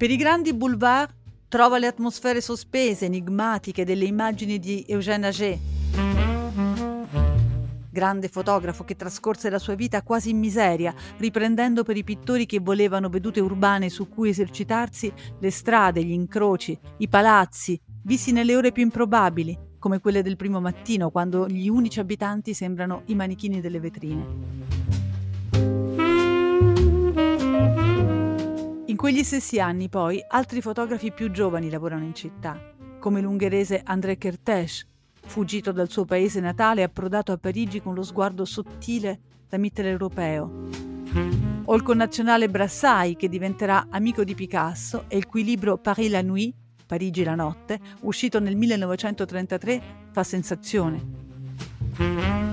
Per 0.00 0.10
i 0.10 0.16
grandi 0.16 0.54
boulevard 0.54 1.14
trova 1.46 1.76
le 1.76 1.86
atmosfere 1.86 2.40
sospese, 2.40 3.04
enigmatiche 3.04 3.84
delle 3.84 4.06
immagini 4.06 4.58
di 4.58 4.82
Eugène 4.88 5.26
Ager, 5.26 5.58
grande 7.90 8.28
fotografo 8.28 8.84
che 8.84 8.96
trascorse 8.96 9.50
la 9.50 9.58
sua 9.58 9.74
vita 9.74 10.02
quasi 10.02 10.30
in 10.30 10.38
miseria, 10.38 10.94
riprendendo 11.18 11.84
per 11.84 11.98
i 11.98 12.02
pittori 12.02 12.46
che 12.46 12.60
volevano 12.60 13.10
vedute 13.10 13.40
urbane 13.40 13.90
su 13.90 14.08
cui 14.08 14.30
esercitarsi 14.30 15.12
le 15.38 15.50
strade, 15.50 16.02
gli 16.02 16.12
incroci, 16.12 16.78
i 16.96 17.08
palazzi, 17.08 17.78
visti 18.04 18.32
nelle 18.32 18.56
ore 18.56 18.72
più 18.72 18.82
improbabili, 18.82 19.58
come 19.78 20.00
quelle 20.00 20.22
del 20.22 20.36
primo 20.36 20.62
mattino, 20.62 21.10
quando 21.10 21.46
gli 21.46 21.68
unici 21.68 22.00
abitanti 22.00 22.54
sembrano 22.54 23.02
i 23.08 23.14
manichini 23.14 23.60
delle 23.60 23.80
vetrine. 23.80 24.69
Quegli 29.00 29.24
stessi 29.24 29.58
anni, 29.58 29.88
poi, 29.88 30.22
altri 30.28 30.60
fotografi 30.60 31.10
più 31.10 31.30
giovani 31.30 31.70
lavorano 31.70 32.04
in 32.04 32.14
città, 32.14 32.60
come 32.98 33.22
l'ungherese 33.22 33.80
André 33.82 34.18
Kertész, 34.18 34.86
fuggito 35.26 35.72
dal 35.72 35.88
suo 35.88 36.04
paese 36.04 36.38
natale 36.38 36.82
e 36.82 36.84
approdato 36.84 37.32
a 37.32 37.38
Parigi 37.38 37.80
con 37.80 37.94
lo 37.94 38.02
sguardo 38.02 38.44
sottile 38.44 39.18
da 39.48 39.56
mitteleuropeo, 39.56 40.52
o 41.64 41.74
il 41.74 41.82
connazionale 41.82 42.50
Brassai, 42.50 43.16
che 43.16 43.30
diventerà 43.30 43.86
amico 43.88 44.22
di 44.22 44.34
Picasso 44.34 45.06
e 45.08 45.16
il 45.16 45.24
cui 45.24 45.44
libro 45.44 45.78
Paris 45.78 46.10
la 46.10 46.20
nuit, 46.20 46.54
Parigi 46.84 47.24
la 47.24 47.34
notte, 47.34 47.80
uscito 48.00 48.38
nel 48.38 48.54
1933, 48.54 49.82
fa 50.10 50.22
sensazione. 50.22 52.49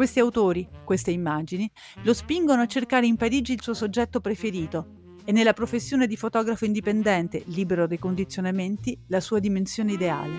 Questi 0.00 0.18
autori, 0.18 0.66
queste 0.82 1.10
immagini, 1.10 1.70
lo 2.04 2.14
spingono 2.14 2.62
a 2.62 2.66
cercare 2.66 3.04
in 3.04 3.16
Parigi 3.16 3.52
il 3.52 3.60
suo 3.60 3.74
soggetto 3.74 4.20
preferito 4.20 5.18
e 5.26 5.30
nella 5.30 5.52
professione 5.52 6.06
di 6.06 6.16
fotografo 6.16 6.64
indipendente, 6.64 7.42
libero 7.48 7.86
dai 7.86 7.98
condizionamenti, 7.98 8.98
la 9.08 9.20
sua 9.20 9.40
dimensione 9.40 9.92
ideale. 9.92 10.32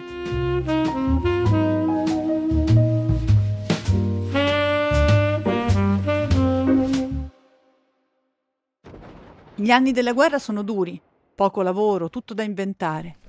Gli 9.54 9.70
anni 9.70 9.92
della 9.92 10.14
guerra 10.14 10.40
sono 10.40 10.64
duri, 10.64 11.00
poco 11.36 11.62
lavoro, 11.62 12.10
tutto 12.10 12.34
da 12.34 12.42
inventare. 12.42 13.21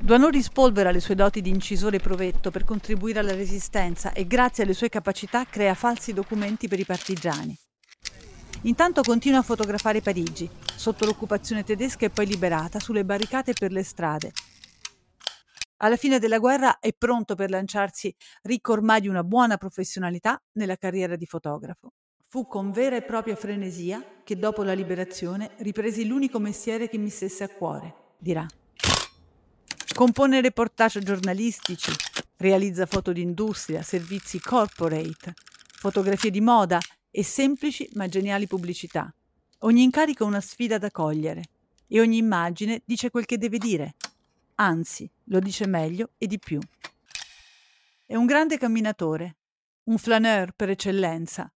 Duanò 0.00 0.28
rispolvera 0.28 0.92
le 0.92 1.00
sue 1.00 1.16
doti 1.16 1.40
di 1.42 1.50
incisore 1.50 1.98
provetto 1.98 2.52
per 2.52 2.62
contribuire 2.64 3.18
alla 3.18 3.34
resistenza 3.34 4.12
e 4.12 4.28
grazie 4.28 4.62
alle 4.62 4.72
sue 4.72 4.88
capacità 4.88 5.44
crea 5.44 5.74
falsi 5.74 6.12
documenti 6.12 6.68
per 6.68 6.78
i 6.78 6.84
partigiani. 6.84 7.56
Intanto 8.62 9.02
continua 9.02 9.40
a 9.40 9.42
fotografare 9.42 10.00
Parigi, 10.00 10.48
sotto 10.76 11.04
l'occupazione 11.04 11.64
tedesca 11.64 12.06
e 12.06 12.10
poi 12.10 12.26
liberata, 12.26 12.78
sulle 12.78 13.04
barricate 13.04 13.50
e 13.50 13.54
per 13.58 13.72
le 13.72 13.82
strade. 13.82 14.30
Alla 15.78 15.96
fine 15.96 16.20
della 16.20 16.38
guerra 16.38 16.78
è 16.78 16.92
pronto 16.92 17.34
per 17.34 17.50
lanciarsi, 17.50 18.14
ricco 18.42 18.72
ormai 18.72 19.00
di 19.00 19.08
una 19.08 19.24
buona 19.24 19.56
professionalità, 19.56 20.40
nella 20.52 20.76
carriera 20.76 21.16
di 21.16 21.26
fotografo. 21.26 21.92
Fu 22.28 22.46
con 22.46 22.70
vera 22.70 22.94
e 22.94 23.02
propria 23.02 23.34
frenesia 23.34 24.04
che 24.22 24.38
dopo 24.38 24.62
la 24.62 24.74
liberazione 24.74 25.50
ripresi 25.58 26.06
l'unico 26.06 26.38
mestiere 26.38 26.88
che 26.88 26.98
mi 26.98 27.10
stesse 27.10 27.42
a 27.42 27.48
cuore, 27.48 27.94
dirà. 28.18 28.46
Compone 29.98 30.40
reportage 30.40 31.00
giornalistici, 31.00 31.90
realizza 32.36 32.86
foto 32.86 33.10
d'industria, 33.10 33.82
servizi 33.82 34.38
corporate, 34.38 35.34
fotografie 35.58 36.30
di 36.30 36.40
moda 36.40 36.78
e 37.10 37.24
semplici 37.24 37.90
ma 37.94 38.06
geniali 38.06 38.46
pubblicità. 38.46 39.12
Ogni 39.62 39.82
incarico 39.82 40.22
è 40.22 40.28
una 40.28 40.40
sfida 40.40 40.78
da 40.78 40.92
cogliere 40.92 41.42
e 41.88 42.00
ogni 42.00 42.18
immagine 42.18 42.82
dice 42.84 43.10
quel 43.10 43.26
che 43.26 43.38
deve 43.38 43.58
dire, 43.58 43.96
anzi 44.54 45.10
lo 45.24 45.40
dice 45.40 45.66
meglio 45.66 46.10
e 46.16 46.28
di 46.28 46.38
più. 46.38 46.60
È 48.06 48.14
un 48.14 48.26
grande 48.26 48.56
camminatore, 48.56 49.36
un 49.86 49.98
flaneur 49.98 50.52
per 50.52 50.70
eccellenza, 50.70 51.52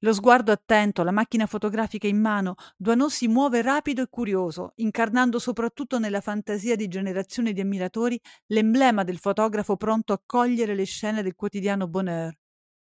lo 0.00 0.12
sguardo 0.12 0.52
attento, 0.52 1.02
la 1.02 1.10
macchina 1.10 1.46
fotografica 1.46 2.06
in 2.06 2.20
mano, 2.20 2.54
Duanò 2.76 3.08
si 3.08 3.28
muove 3.28 3.62
rapido 3.62 4.02
e 4.02 4.08
curioso, 4.08 4.72
incarnando 4.76 5.38
soprattutto 5.38 5.98
nella 5.98 6.20
fantasia 6.20 6.76
di 6.76 6.88
generazioni 6.88 7.52
di 7.52 7.60
ammiratori 7.60 8.20
l'emblema 8.46 9.04
del 9.04 9.18
fotografo 9.18 9.76
pronto 9.76 10.12
a 10.12 10.20
cogliere 10.24 10.74
le 10.74 10.84
scene 10.84 11.22
del 11.22 11.34
quotidiano 11.34 11.88
bonheur, 11.88 12.34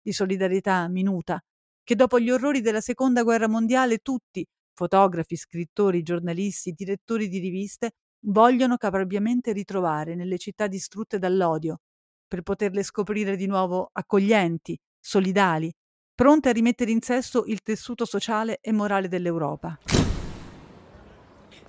di 0.00 0.12
solidarietà 0.12 0.88
minuta, 0.88 1.42
che 1.82 1.94
dopo 1.96 2.18
gli 2.20 2.30
orrori 2.30 2.60
della 2.60 2.80
seconda 2.80 3.22
guerra 3.22 3.48
mondiale 3.48 3.98
tutti, 3.98 4.46
fotografi, 4.74 5.36
scrittori, 5.36 6.02
giornalisti, 6.02 6.72
direttori 6.72 7.28
di 7.28 7.38
riviste, 7.38 7.92
vogliono 8.26 8.76
caparbiamente 8.76 9.52
ritrovare 9.52 10.14
nelle 10.14 10.38
città 10.38 10.66
distrutte 10.66 11.18
dall'odio, 11.18 11.80
per 12.26 12.42
poterle 12.42 12.82
scoprire 12.82 13.36
di 13.36 13.46
nuovo 13.46 13.90
accoglienti, 13.92 14.78
solidali, 14.98 15.72
pronte 16.22 16.50
a 16.50 16.52
rimettere 16.52 16.92
in 16.92 17.00
sesto 17.00 17.42
il 17.48 17.64
tessuto 17.64 18.04
sociale 18.04 18.60
e 18.60 18.70
morale 18.70 19.08
dell'Europa. 19.08 19.76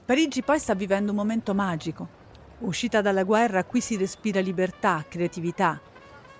Parigi 0.06 0.44
poi 0.44 0.60
sta 0.60 0.76
vivendo 0.76 1.10
un 1.10 1.18
momento 1.18 1.56
magico. 1.56 2.08
Uscita 2.60 3.02
dalla 3.02 3.24
guerra, 3.24 3.64
qui 3.64 3.82
si 3.82 3.98
respira 3.98 4.42
libertà, 4.42 5.04
creatività. 5.10 5.82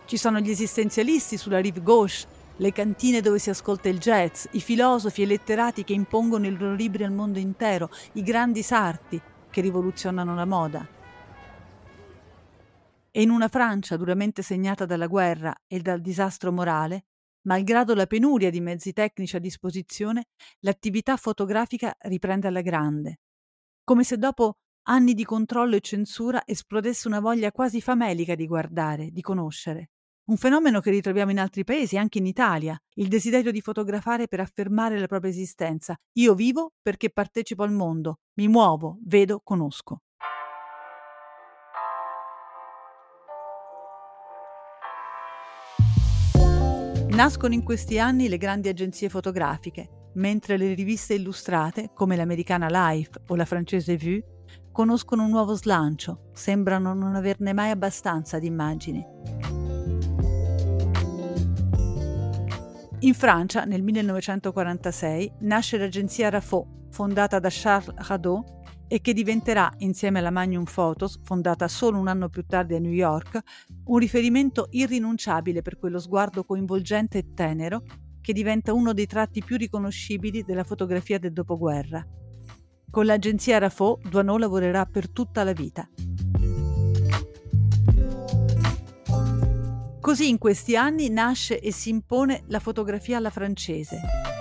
Ci 0.06 0.18
sono 0.18 0.40
gli 0.40 0.52
esistenzialisti 0.52 1.38
sulla 1.38 1.58
rive 1.58 1.82
gauche, 1.82 2.28
le 2.58 2.72
cantine 2.72 3.20
dove 3.20 3.40
si 3.40 3.50
ascolta 3.50 3.90
il 3.90 3.98
jazz, 3.98 4.46
i 4.52 4.62
filosofi 4.62 5.24
e 5.24 5.26
letterati 5.26 5.84
che 5.84 5.94
impongono 5.94 6.46
i 6.46 6.56
loro 6.56 6.76
libri 6.76 7.06
al 7.06 7.14
mondo 7.14 7.40
intero, 7.40 7.90
i 8.12 8.22
grandi 8.22 8.62
sarti 8.62 9.20
che 9.50 9.62
rivoluzionano 9.62 10.36
la 10.36 10.46
moda. 10.46 10.88
E 13.10 13.22
in 13.24 13.32
una 13.32 13.48
Francia 13.48 13.98
duramente 13.98 14.44
segnata 14.44 14.86
dalla 14.86 15.08
guerra 15.08 15.52
e 15.66 15.80
dal 15.80 16.00
disastro 16.00 16.52
morale, 16.52 17.06
Malgrado 17.46 17.94
la 17.94 18.06
penuria 18.06 18.50
di 18.50 18.62
mezzi 18.62 18.94
tecnici 18.94 19.36
a 19.36 19.40
disposizione, 19.40 20.28
l'attività 20.60 21.18
fotografica 21.18 21.94
riprende 22.00 22.48
alla 22.48 22.62
grande. 22.62 23.20
Come 23.84 24.06
se 24.06 24.18
dopo 24.18 24.60
anni 24.84 25.14
di 25.14 25.26
controllo 25.26 25.76
e 25.76 25.82
censura 25.82 26.44
esplodesse 26.46 27.08
una 27.08 27.20
voglia 27.20 27.52
quasi 27.52 27.82
famelica 27.82 28.36
di 28.36 28.48
guardare, 28.48 29.10
di 29.12 29.22
conoscere. 29.22 29.90
Un 30.26 30.38
fenomeno 30.38 30.80
che 30.80 30.90
ritroviamo 30.90 31.32
in 31.32 31.40
altri 31.40 31.66
paesi, 31.66 31.98
anche 31.98 32.20
in 32.20 32.26
Italia, 32.26 32.82
il 32.94 33.10
desiderio 33.10 33.52
di 33.52 33.60
fotografare 33.60 34.30
per 34.30 34.40
affermare 34.40 34.98
la 34.98 35.08
propria 35.08 35.32
esistenza. 35.32 35.98
Io 36.14 36.34
vivo 36.36 36.72
perché 36.82 37.10
partecipo 37.10 37.64
al 37.64 37.74
mondo, 37.74 38.20
mi 38.36 38.48
muovo, 38.48 39.00
vedo, 39.04 39.42
conosco. 39.44 40.04
Nascono 47.14 47.54
in 47.54 47.62
questi 47.62 48.00
anni 48.00 48.28
le 48.28 48.38
grandi 48.38 48.70
agenzie 48.70 49.08
fotografiche, 49.08 50.10
mentre 50.16 50.58
le 50.58 50.74
riviste 50.74 51.14
illustrate, 51.14 51.92
come 51.94 52.16
l'americana 52.16 52.68
Life 52.90 53.22
o 53.28 53.36
la 53.36 53.46
francese 53.46 53.96
Vue, 53.96 54.24
conoscono 54.72 55.24
un 55.24 55.30
nuovo 55.30 55.54
slancio, 55.54 56.32
sembrano 56.34 56.96
non 56.96 57.14
averne 57.14 57.54
mai 57.54 57.70
abbastanza 57.70 58.40
di 58.40 58.48
immagini. 58.48 59.06
In 63.02 63.14
Francia, 63.14 63.64
nel 63.66 63.84
1946, 63.84 65.34
nasce 65.42 65.78
l'agenzia 65.78 66.30
Raffaut, 66.30 66.68
fondata 66.90 67.38
da 67.38 67.50
Charles 67.52 67.94
Radot 68.08 68.63
e 68.94 69.02
che 69.02 69.14
diventerà, 69.14 69.74
insieme 69.80 70.20
alla 70.20 70.30
Magnum 70.30 70.66
Photos, 70.66 71.20
fondata 71.24 71.68
solo 71.68 71.98
un 71.98 72.08
anno 72.08 72.30
più 72.30 72.46
tardi 72.46 72.76
a 72.76 72.80
New 72.80 72.92
York, 72.92 73.42
un 73.86 73.98
riferimento 73.98 74.68
irrinunciabile 74.70 75.64
per 75.64 75.80
quello 75.80 75.98
sguardo 75.98 76.44
coinvolgente 76.44 77.18
e 77.18 77.34
tenero 77.34 77.82
che 78.22 78.34
diventa 78.34 78.72
uno 78.72 78.94
dei 78.94 79.08
tratti 79.08 79.44
più 79.44 79.58
riconoscibili 79.58 80.44
della 80.44 80.64
fotografia 80.64 81.18
del 81.18 81.34
dopoguerra. 81.34 82.06
Con 82.92 83.06
l'agenzia 83.08 83.58
Raffaut, 83.58 84.08
Duanot 84.08 84.40
lavorerà 84.40 84.86
per 84.86 85.10
tutta 85.10 85.44
la 85.44 85.54
vita. 85.54 85.90
Così 90.00 90.30
in 90.30 90.38
questi 90.38 90.76
anni 90.76 91.10
nasce 91.10 91.60
e 91.60 91.72
si 91.72 91.90
impone 91.90 92.44
la 92.46 92.60
fotografia 92.60 93.18
alla 93.18 93.32
francese 93.32 94.33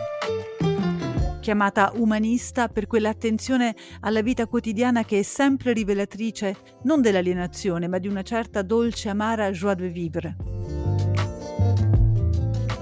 chiamata 1.42 1.90
umanista 1.96 2.68
per 2.68 2.86
quell'attenzione 2.86 3.74
alla 4.02 4.22
vita 4.22 4.46
quotidiana 4.46 5.04
che 5.04 5.18
è 5.18 5.22
sempre 5.22 5.72
rivelatrice 5.72 6.56
non 6.84 7.02
dell'alienazione, 7.02 7.88
ma 7.88 7.98
di 7.98 8.06
una 8.06 8.22
certa 8.22 8.62
dolce 8.62 9.08
amara 9.08 9.50
joie 9.50 9.74
de 9.74 9.88
vivre. 9.88 10.36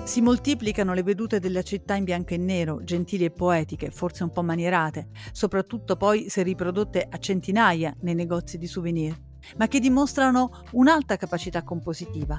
Si 0.04 0.20
moltiplicano 0.20 0.92
le 0.92 1.02
vedute 1.02 1.40
della 1.40 1.62
città 1.62 1.94
in 1.94 2.04
bianco 2.04 2.34
e 2.34 2.36
nero, 2.36 2.84
gentili 2.84 3.24
e 3.24 3.30
poetiche, 3.30 3.90
forse 3.90 4.24
un 4.24 4.30
po' 4.30 4.42
manierate, 4.42 5.08
soprattutto 5.32 5.96
poi 5.96 6.28
se 6.28 6.42
riprodotte 6.42 7.06
a 7.08 7.16
centinaia 7.16 7.96
nei 8.02 8.14
negozi 8.14 8.58
di 8.58 8.66
souvenir, 8.66 9.16
ma 9.56 9.68
che 9.68 9.80
dimostrano 9.80 10.64
un'alta 10.72 11.16
capacità 11.16 11.62
compositiva. 11.62 12.38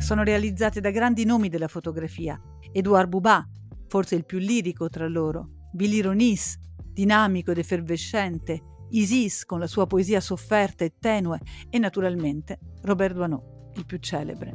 Sono 0.00 0.24
realizzate 0.24 0.80
da 0.80 0.90
grandi 0.90 1.24
nomi 1.24 1.48
della 1.48 1.68
fotografia, 1.68 2.40
Edouard 2.72 3.08
Boubat, 3.08 3.46
forse 3.94 4.16
il 4.16 4.24
più 4.24 4.38
lirico 4.38 4.88
tra 4.88 5.06
loro, 5.06 5.68
Billy 5.70 6.00
Ronis, 6.00 6.58
dinamico 6.82 7.52
ed 7.52 7.58
effervescente, 7.58 8.88
Isis 8.90 9.44
con 9.44 9.60
la 9.60 9.68
sua 9.68 9.86
poesia 9.86 10.20
sofferta 10.20 10.84
e 10.84 10.94
tenue 10.98 11.38
e 11.70 11.78
naturalmente 11.78 12.58
Robert 12.82 13.14
Doisneau, 13.14 13.70
il 13.76 13.86
più 13.86 13.98
celebre. 13.98 14.50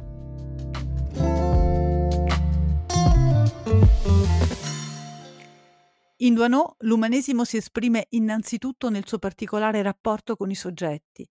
In 6.18 6.34
Doisneau 6.34 6.74
l'umanesimo 6.80 7.44
si 7.44 7.56
esprime 7.56 8.08
innanzitutto 8.10 8.90
nel 8.90 9.06
suo 9.06 9.18
particolare 9.18 9.80
rapporto 9.80 10.36
con 10.36 10.50
i 10.50 10.54
soggetti, 10.54 11.26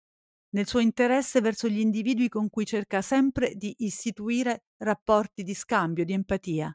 nel 0.49 0.67
suo 0.67 0.77
interesse 0.77 1.41
verso 1.41 1.67
gli 1.67 1.79
individui 1.79 2.29
con 2.29 2.51
cui 2.51 2.67
cerca 2.67 3.01
sempre 3.01 3.55
di 3.55 3.73
istituire 3.79 4.65
rapporti 4.77 5.41
di 5.41 5.55
scambio, 5.55 6.05
di 6.05 6.13
empatia, 6.13 6.71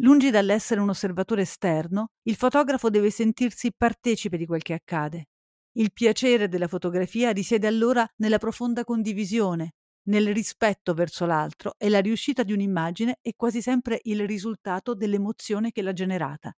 Lungi 0.00 0.30
dall'essere 0.30 0.80
un 0.80 0.90
osservatore 0.90 1.42
esterno, 1.42 2.12
il 2.22 2.36
fotografo 2.36 2.88
deve 2.88 3.10
sentirsi 3.10 3.72
partecipe 3.76 4.36
di 4.36 4.46
quel 4.46 4.62
che 4.62 4.74
accade. 4.74 5.26
Il 5.72 5.92
piacere 5.92 6.48
della 6.48 6.68
fotografia 6.68 7.32
risiede 7.32 7.66
allora 7.66 8.08
nella 8.18 8.38
profonda 8.38 8.84
condivisione, 8.84 9.72
nel 10.08 10.32
rispetto 10.32 10.94
verso 10.94 11.26
l'altro 11.26 11.74
e 11.76 11.88
la 11.88 12.00
riuscita 12.00 12.44
di 12.44 12.52
un'immagine 12.52 13.18
è 13.20 13.32
quasi 13.34 13.60
sempre 13.60 13.98
il 14.04 14.24
risultato 14.24 14.94
dell'emozione 14.94 15.72
che 15.72 15.82
l'ha 15.82 15.92
generata. 15.92 16.52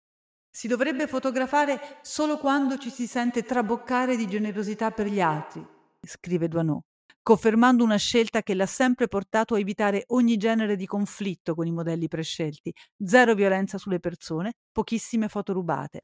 Si 0.51 0.67
dovrebbe 0.67 1.07
fotografare 1.07 1.99
solo 2.01 2.37
quando 2.39 2.77
ci 2.77 2.89
si 2.89 3.07
sente 3.07 3.43
traboccare 3.43 4.17
di 4.17 4.27
generosità 4.27 4.91
per 4.91 5.07
gli 5.07 5.21
altri, 5.21 5.65
scrive 6.01 6.49
Duanot. 6.49 6.88
Confermando 7.21 7.83
una 7.83 7.97
scelta 7.97 8.41
che 8.41 8.53
l'ha 8.53 8.65
sempre 8.65 9.07
portato 9.07 9.55
a 9.55 9.59
evitare 9.59 10.03
ogni 10.07 10.37
genere 10.37 10.75
di 10.75 10.85
conflitto 10.85 11.55
con 11.55 11.67
i 11.67 11.71
modelli 11.71 12.07
prescelti, 12.07 12.73
zero 13.03 13.33
violenza 13.35 13.77
sulle 13.77 13.99
persone, 13.99 14.53
pochissime 14.71 15.27
foto 15.27 15.53
rubate. 15.53 16.01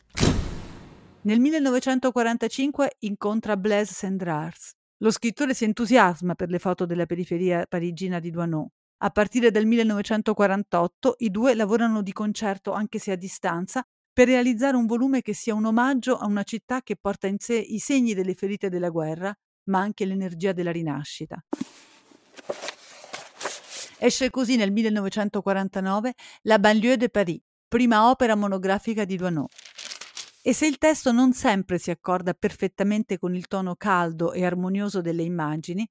Nel 1.21 1.39
1945 1.39 2.97
incontra 2.99 3.57
Blaise 3.57 3.93
Cendrars. 3.93 4.73
Lo 4.99 5.11
scrittore 5.11 5.53
si 5.53 5.63
entusiasma 5.63 6.35
per 6.35 6.49
le 6.49 6.59
foto 6.59 6.85
della 6.85 7.05
periferia 7.05 7.65
parigina 7.67 8.19
di 8.19 8.29
Douaneau. 8.29 8.69
A 8.97 9.09
partire 9.09 9.51
dal 9.51 9.65
1948 9.65 11.15
i 11.19 11.29
due 11.29 11.53
lavorano 11.53 12.01
di 12.01 12.13
concerto, 12.13 12.71
anche 12.71 12.99
se 12.99 13.11
a 13.11 13.15
distanza, 13.15 13.83
per 14.13 14.27
realizzare 14.27 14.77
un 14.77 14.85
volume 14.85 15.21
che 15.21 15.33
sia 15.33 15.53
un 15.53 15.65
omaggio 15.65 16.15
a 16.15 16.25
una 16.25 16.43
città 16.43 16.81
che 16.81 16.95
porta 16.95 17.27
in 17.27 17.37
sé 17.39 17.55
i 17.55 17.79
segni 17.79 18.13
delle 18.13 18.33
ferite 18.33 18.69
della 18.69 18.89
guerra, 18.89 19.35
ma 19.65 19.79
anche 19.79 20.05
l'energia 20.05 20.51
della 20.51 20.71
rinascita. 20.71 21.43
Esce 23.97 24.29
così 24.29 24.55
nel 24.55 24.71
1949 24.71 26.13
La 26.43 26.59
banlieue 26.59 26.97
de 26.97 27.09
Paris, 27.09 27.41
prima 27.67 28.09
opera 28.09 28.35
monografica 28.35 29.05
di 29.05 29.15
Douaneau. 29.15 29.47
E 30.41 30.53
se 30.53 30.67
il 30.67 30.77
testo 30.77 31.11
non 31.11 31.33
sempre 31.33 31.79
si 31.79 31.89
accorda 31.89 32.33
perfettamente 32.33 33.17
con 33.17 33.33
il 33.33 33.47
tono 33.47 33.75
caldo 33.75 34.31
e 34.33 34.45
armonioso 34.45 35.01
delle 35.01 35.23
immagini, 35.23 35.87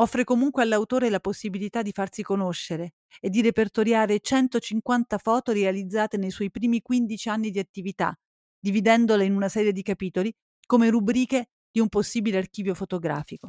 offre 0.00 0.22
comunque 0.22 0.62
all'autore 0.62 1.10
la 1.10 1.18
possibilità 1.18 1.82
di 1.82 1.90
farsi 1.90 2.22
conoscere 2.22 2.94
e 3.20 3.28
di 3.28 3.42
repertoriare 3.42 4.20
150 4.20 5.18
foto 5.18 5.50
realizzate 5.50 6.16
nei 6.16 6.30
suoi 6.30 6.50
primi 6.50 6.80
15 6.80 7.28
anni 7.28 7.50
di 7.50 7.58
attività, 7.58 8.16
dividendole 8.60 9.24
in 9.24 9.34
una 9.34 9.48
serie 9.48 9.72
di 9.72 9.82
capitoli 9.82 10.32
come 10.64 10.90
rubriche 10.90 11.48
di 11.70 11.80
un 11.80 11.88
possibile 11.88 12.38
archivio 12.38 12.74
fotografico. 12.74 13.48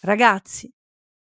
Ragazzi, 0.00 0.72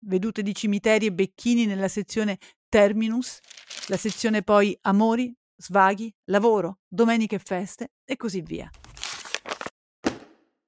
vedute 0.06 0.42
di 0.42 0.56
cimiteri 0.56 1.08
e 1.08 1.14
becchini 1.14 1.66
nella 1.66 1.88
sezione 1.88 2.38
Terminus, 2.70 3.40
la 3.88 3.98
sezione 3.98 4.44
poi 4.44 4.78
Amori, 4.82 5.34
Svaghi, 5.56 6.14
Lavoro, 6.26 6.80
Domeniche 6.88 7.36
e 7.36 7.40
Feste 7.40 7.92
e 8.06 8.16
così 8.16 8.42
via. 8.42 8.70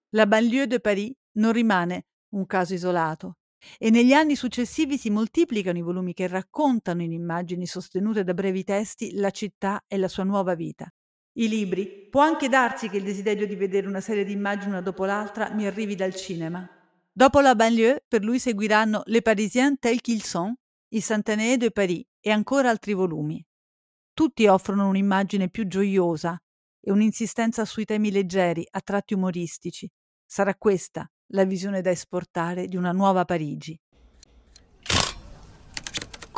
La 0.10 0.27
banlieue 0.27 0.67
de 0.67 0.79
Paris 0.79 1.13
non 1.33 1.53
rimane 1.53 2.07
un 2.33 2.45
caso 2.45 2.74
isolato 2.74 3.38
e 3.77 3.89
negli 3.89 4.12
anni 4.12 4.36
successivi 4.36 4.98
si 4.98 5.10
moltiplicano 5.10 5.77
i 5.77 5.81
volumi 5.81 6.13
che 6.13 6.27
raccontano 6.27 7.01
in 7.01 7.12
immagini 7.12 7.65
sostenute 7.65 8.24
da 8.24 8.33
brevi 8.33 8.63
testi 8.63 9.13
la 9.13 9.29
città 9.29 9.83
e 9.88 9.98
la 9.98 10.07
sua 10.07 10.24
nuova 10.24 10.55
vita. 10.55 10.91
I 11.33 11.47
libri. 11.47 12.07
Può 12.09 12.21
anche 12.21 12.50
darsi 12.50 12.89
che 12.89 12.97
il 12.97 13.03
desiderio 13.03 13.47
di 13.47 13.55
vedere 13.55 13.88
una 13.88 14.01
serie 14.01 14.25
di 14.25 14.33
immagini 14.33 14.71
una 14.71 14.81
dopo 14.81 15.05
l'altra 15.05 15.50
mi 15.51 15.65
arrivi 15.65 15.95
dal 15.95 16.13
cinema. 16.13 16.67
Dopo 17.09 17.39
la 17.39 17.55
banlieue, 17.55 18.03
per 18.07 18.23
lui 18.23 18.38
seguiranno 18.38 19.03
Les 19.05 19.21
Parisiens 19.21 19.77
tels 19.79 20.01
qu'ils 20.01 20.25
sont, 20.25 20.53
Il 20.89 21.01
Centenaire 21.01 21.57
de 21.57 21.71
Paris 21.71 22.03
e 22.19 22.31
ancora 22.31 22.69
altri 22.69 22.93
volumi. 22.93 23.41
Tutti 24.13 24.45
offrono 24.47 24.88
un'immagine 24.89 25.50
più 25.50 25.67
gioiosa 25.67 26.38
e 26.81 26.91
un'insistenza 26.91 27.63
sui 27.63 27.85
temi 27.85 28.11
leggeri, 28.11 28.67
a 28.69 28.81
tratti 28.81 29.13
umoristici. 29.13 29.89
Sarà 30.25 30.53
questa 30.55 31.09
la 31.27 31.45
visione 31.45 31.81
da 31.81 31.91
esportare 31.91 32.67
di 32.67 32.75
una 32.75 32.91
nuova 32.91 33.23
Parigi. 33.23 33.79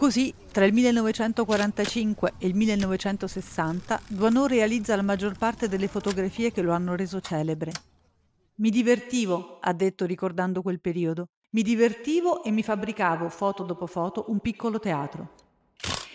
Così, 0.04 0.34
tra 0.52 0.66
il 0.66 0.74
1945 0.74 2.34
e 2.38 2.48
il 2.48 2.56
1960, 2.56 4.02
Douaneau 4.10 4.48
realizza 4.48 4.98
la 4.98 5.02
maggior 5.02 5.38
parte 5.38 5.70
delle 5.70 5.88
fotografie 5.88 6.52
che 6.52 6.62
lo 6.62 6.74
hanno 6.74 6.98
reso 6.98 7.22
celebre. 7.22 7.72
Mi 8.56 8.70
divertivo, 8.70 9.60
ha 9.62 9.72
detto 9.72 10.04
ricordando 10.04 10.62
quel 10.62 10.82
periodo, 10.82 11.30
mi 11.52 11.62
divertivo 11.62 12.44
e 12.44 12.52
mi 12.52 12.64
fabbricavo, 12.64 13.30
foto 13.30 13.64
dopo 13.64 13.88
foto, 13.88 14.26
un 14.28 14.42
piccolo 14.42 14.78
teatro. 14.78 15.36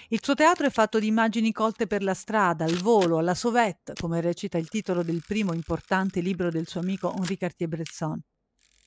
Il 0.08 0.20
suo 0.22 0.34
teatro 0.34 0.66
è 0.66 0.70
fatto 0.70 0.98
di 0.98 1.06
immagini 1.06 1.50
colte 1.50 1.86
per 1.86 2.02
la 2.02 2.12
strada, 2.12 2.66
al 2.66 2.76
volo, 2.76 3.16
alla 3.16 3.34
sauvette, 3.34 3.94
come 3.98 4.20
recita 4.20 4.58
il 4.58 4.68
titolo 4.68 5.02
del 5.02 5.22
primo 5.26 5.54
importante 5.54 6.20
libro 6.20 6.50
del 6.50 6.66
suo 6.66 6.80
amico 6.80 7.14
Henri 7.16 7.38
Cartier-Bresson 7.38 8.20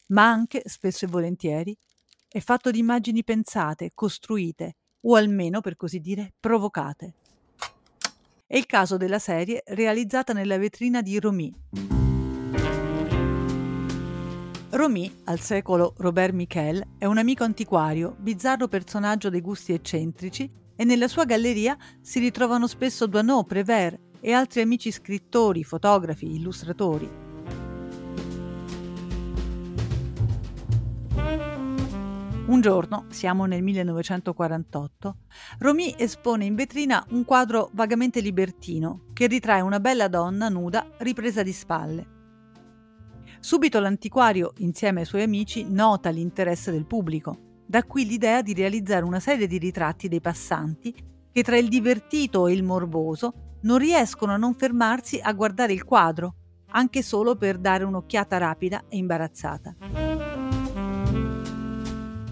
ma 0.10 0.30
anche, 0.30 0.62
spesso 0.66 1.06
e 1.06 1.08
volentieri, 1.08 1.76
è 2.28 2.40
fatto 2.40 2.70
di 2.70 2.80
immagini 2.80 3.24
pensate, 3.24 3.92
costruite, 3.94 4.76
o 5.02 5.16
almeno, 5.16 5.62
per 5.62 5.76
così 5.76 6.00
dire, 6.00 6.34
provocate. 6.40 7.14
È 8.46 8.58
il 8.58 8.66
caso 8.66 8.98
della 8.98 9.20
serie 9.20 9.64
realizzata 9.68 10.34
nella 10.34 10.58
vetrina 10.58 11.02
di 11.02 11.20
Romy. 11.20 11.54
Romy, 14.72 15.22
al 15.26 15.40
secolo 15.40 15.94
Robert 15.98 16.34
Michel, 16.34 16.96
è 16.98 17.06
un 17.06 17.18
amico 17.18 17.44
antiquario, 17.44 18.16
bizzarro 18.18 18.68
personaggio 18.68 19.30
dei 19.30 19.42
gusti 19.42 19.74
eccentrici 19.74 20.50
e 20.76 20.84
nella 20.84 21.08
sua 21.08 21.26
galleria 21.26 21.78
si 22.02 22.20
ritrovano 22.20 22.68
spesso 22.68 23.06
Douaneau, 23.06 23.46
Prévert 23.46 24.00
e 24.20 24.32
altri 24.34 24.62
amici 24.62 24.92
scrittori, 24.92 25.64
fotografi, 25.64 26.36
illustratori. 26.36 27.31
Un 32.52 32.60
giorno, 32.60 33.06
siamo 33.08 33.46
nel 33.46 33.64
1948, 33.64 35.16
Romy 35.60 35.96
espone 35.98 36.44
in 36.44 36.56
vetrina 36.56 37.02
un 37.12 37.24
quadro 37.24 37.70
vagamente 37.72 38.20
libertino 38.20 39.06
che 39.14 39.28
ritrae 39.28 39.62
una 39.62 39.80
bella 39.80 40.10
donna 40.10 40.50
nuda 40.50 40.86
ripresa 40.98 41.44
di 41.44 41.54
spalle. 41.54 42.08
Subito 43.40 43.80
l'antiquario, 43.80 44.52
insieme 44.58 45.00
ai 45.00 45.06
suoi 45.06 45.22
amici, 45.22 45.66
nota 45.66 46.10
l'interesse 46.10 46.72
del 46.72 46.86
pubblico. 46.86 47.62
Da 47.66 47.86
qui 47.86 48.06
l'idea 48.06 48.42
di 48.42 48.54
realizzare 48.54 49.06
una 49.06 49.22
serie 49.22 49.48
di 49.48 49.58
ritratti 49.58 50.10
dei 50.10 50.20
passanti 50.20 50.94
che 51.32 51.44
tra 51.44 51.58
il 51.58 51.70
divertito 51.70 52.48
e 52.48 52.52
il 52.52 52.64
morboso 52.64 53.60
non 53.62 53.78
riescono 53.78 54.34
a 54.34 54.38
non 54.38 54.56
fermarsi 54.56 55.22
a 55.24 55.32
guardare 55.32 55.72
il 55.72 55.86
quadro, 55.86 56.36
anche 56.72 57.02
solo 57.02 57.38
per 57.38 57.58
dare 57.58 57.86
un'occhiata 57.86 58.38
rapida 58.38 58.84
e 58.90 58.98
imbarazzata. 58.98 60.51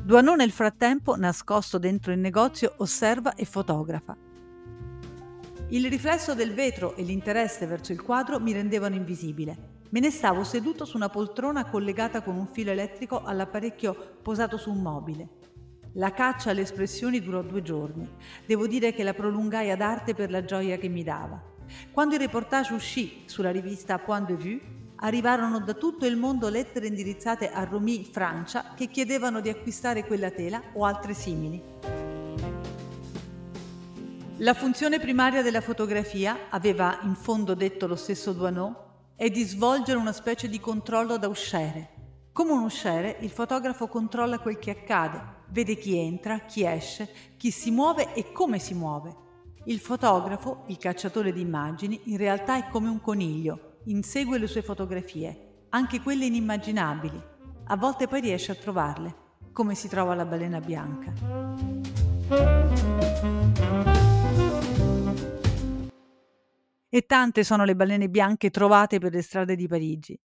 Duanò 0.10 0.34
nel 0.34 0.50
frattempo, 0.50 1.16
nascosto 1.16 1.78
dentro 1.78 2.12
il 2.12 2.18
negozio, 2.18 2.74
osserva 2.78 3.36
e 3.36 3.46
fotografa. 3.46 4.18
Il 5.68 5.88
riflesso 5.88 6.34
del 6.34 6.56
vetro 6.56 6.96
e 6.96 7.04
l'interesse 7.04 7.68
verso 7.68 7.92
il 7.92 8.02
quadro 8.02 8.40
mi 8.40 8.52
rendevano 8.52 8.96
invisibile. 8.96 9.84
Me 9.90 10.00
ne 10.00 10.10
stavo 10.10 10.44
seduto 10.44 10.84
su 10.84 10.98
una 10.98 11.10
poltrona 11.10 11.70
collegata 11.70 12.24
con 12.24 12.36
un 12.36 12.48
filo 12.48 12.72
elettrico 12.72 13.22
all'apparecchio 13.24 14.18
posato 14.24 14.58
su 14.58 14.72
un 14.72 14.82
mobile. 14.82 15.28
La 15.94 16.12
caccia 16.12 16.50
alle 16.50 16.62
espressioni 16.62 17.22
durò 17.22 17.44
due 17.44 17.62
giorni. 17.62 18.10
Devo 18.48 18.66
dire 18.66 18.94
che 18.94 19.04
la 19.04 19.14
prolungai 19.14 19.70
ad 19.70 19.82
arte 19.82 20.16
per 20.16 20.32
la 20.32 20.44
gioia 20.44 20.80
che 20.80 20.90
mi 20.90 21.04
dava. 21.04 21.40
Quando 21.92 22.16
il 22.16 22.22
reportage 22.22 22.74
uscì 22.74 23.26
sulla 23.26 23.52
rivista 23.52 24.00
Point 24.00 24.26
de 24.26 24.34
Vue, 24.34 24.79
arrivarono 25.02 25.60
da 25.60 25.74
tutto 25.74 26.06
il 26.06 26.18
mondo 26.18 26.50
lettere 26.50 26.88
indirizzate 26.88 27.52
a 27.52 27.64
Romy, 27.64 28.04
Francia, 28.04 28.74
che 28.76 28.88
chiedevano 28.88 29.40
di 29.40 29.50
acquistare 29.50 30.06
quella 30.06 30.32
tela 30.32 30.62
o 30.74 30.86
altre 30.86 31.14
simili. 31.14 31.62
La 34.38 34.54
funzione 34.54 35.00
primaria 35.00 35.42
della 35.42 35.62
fotografia, 35.62 36.48
aveva 36.50 37.00
in 37.04 37.16
fondo 37.16 37.54
detto 37.56 37.88
lo 37.88 37.96
stesso 37.96 38.32
Douaneau, 38.32 38.74
è 39.16 39.30
di 39.30 39.44
svolgere 39.44 39.98
una 39.98 40.14
specie 40.14 40.48
di 40.48 40.60
controllo 40.60 41.18
da 41.18 41.28
usciere. 41.28 41.90
Come 42.32 42.52
un 42.52 42.64
usciere, 42.64 43.18
il 43.20 43.32
fotografo 43.32 43.88
controlla 43.88 44.40
quel 44.40 44.58
che 44.58 44.72
accade, 44.72 45.22
vede 45.50 45.76
chi 45.76 45.98
entra, 45.98 46.40
chi 46.40 46.66
esce, 46.66 47.10
chi 47.36 47.52
si 47.52 47.70
muove 47.70 48.14
e 48.14 48.32
come 48.32 48.60
si 48.60 48.74
muove. 48.74 49.28
Il 49.66 49.80
fotografo, 49.80 50.64
il 50.68 50.78
cacciatore 50.78 51.34
di 51.34 51.42
immagini, 51.42 52.00
in 52.06 52.18
realtà 52.18 52.56
è 52.56 52.70
come 52.70 52.88
un 52.88 53.02
coniglio, 53.02 53.69
insegue 53.86 54.38
le 54.38 54.48
sue 54.48 54.62
fotografie, 54.62 55.66
anche 55.70 56.02
quelle 56.02 56.26
inimmaginabili. 56.26 57.22
A 57.68 57.78
volte 57.78 58.08
poi 58.08 58.22
riesce 58.22 58.52
a 58.52 58.56
trovarle, 58.56 59.16
come 59.52 59.76
si 59.76 59.88
trova 59.88 60.16
la 60.16 60.26
balena 60.26 60.60
bianca. 60.60 61.14
E 66.90 67.06
tante 67.06 67.44
sono 67.44 67.66
le 67.66 67.76
balene 67.76 68.10
bianche 68.10 68.50
trovate 68.50 69.00
per 69.00 69.14
le 69.14 69.22
strade 69.22 69.56
di 69.56 69.68
Parigi. 69.68 70.20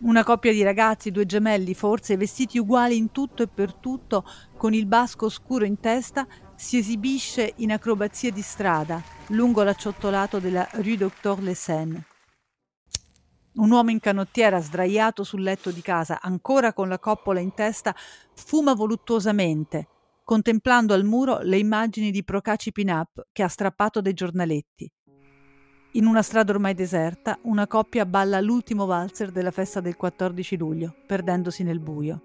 Una 0.00 0.24
coppia 0.24 0.52
di 0.52 0.62
ragazzi, 0.62 1.10
due 1.10 1.24
gemelli 1.24 1.74
forse, 1.74 2.16
vestiti 2.16 2.58
uguali 2.58 2.96
in 2.96 3.10
tutto 3.10 3.42
e 3.42 3.48
per 3.48 3.74
tutto, 3.74 4.24
con 4.56 4.74
il 4.74 4.86
basco 4.86 5.28
scuro 5.28 5.64
in 5.64 5.78
testa, 5.80 6.26
si 6.56 6.78
esibisce 6.78 7.52
in 7.56 7.72
acrobazie 7.72 8.32
di 8.32 8.42
strada 8.42 9.02
lungo 9.28 9.62
l'acciottolato 9.62 10.40
della 10.40 10.68
Rue 10.72 10.96
Doctor 10.96 11.40
Lessène. 11.42 12.13
Un 13.56 13.70
uomo 13.70 13.90
in 13.90 14.00
canottiera, 14.00 14.60
sdraiato 14.60 15.22
sul 15.22 15.42
letto 15.42 15.70
di 15.70 15.80
casa, 15.80 16.20
ancora 16.20 16.72
con 16.72 16.88
la 16.88 16.98
coppola 16.98 17.38
in 17.38 17.54
testa, 17.54 17.94
fuma 18.34 18.74
voluttuosamente, 18.74 19.88
contemplando 20.24 20.92
al 20.92 21.04
muro 21.04 21.38
le 21.40 21.58
immagini 21.58 22.10
di 22.10 22.24
Procaci 22.24 22.72
Pin-Up 22.72 23.28
che 23.30 23.44
ha 23.44 23.48
strappato 23.48 24.00
dai 24.00 24.12
giornaletti. 24.12 24.90
In 25.92 26.06
una 26.06 26.22
strada 26.22 26.50
ormai 26.50 26.74
deserta, 26.74 27.38
una 27.42 27.68
coppia 27.68 28.04
balla 28.04 28.40
l'ultimo 28.40 28.86
valzer 28.86 29.30
della 29.30 29.52
festa 29.52 29.80
del 29.80 29.94
14 29.94 30.56
luglio, 30.56 30.92
perdendosi 31.06 31.62
nel 31.62 31.78
buio. 31.78 32.22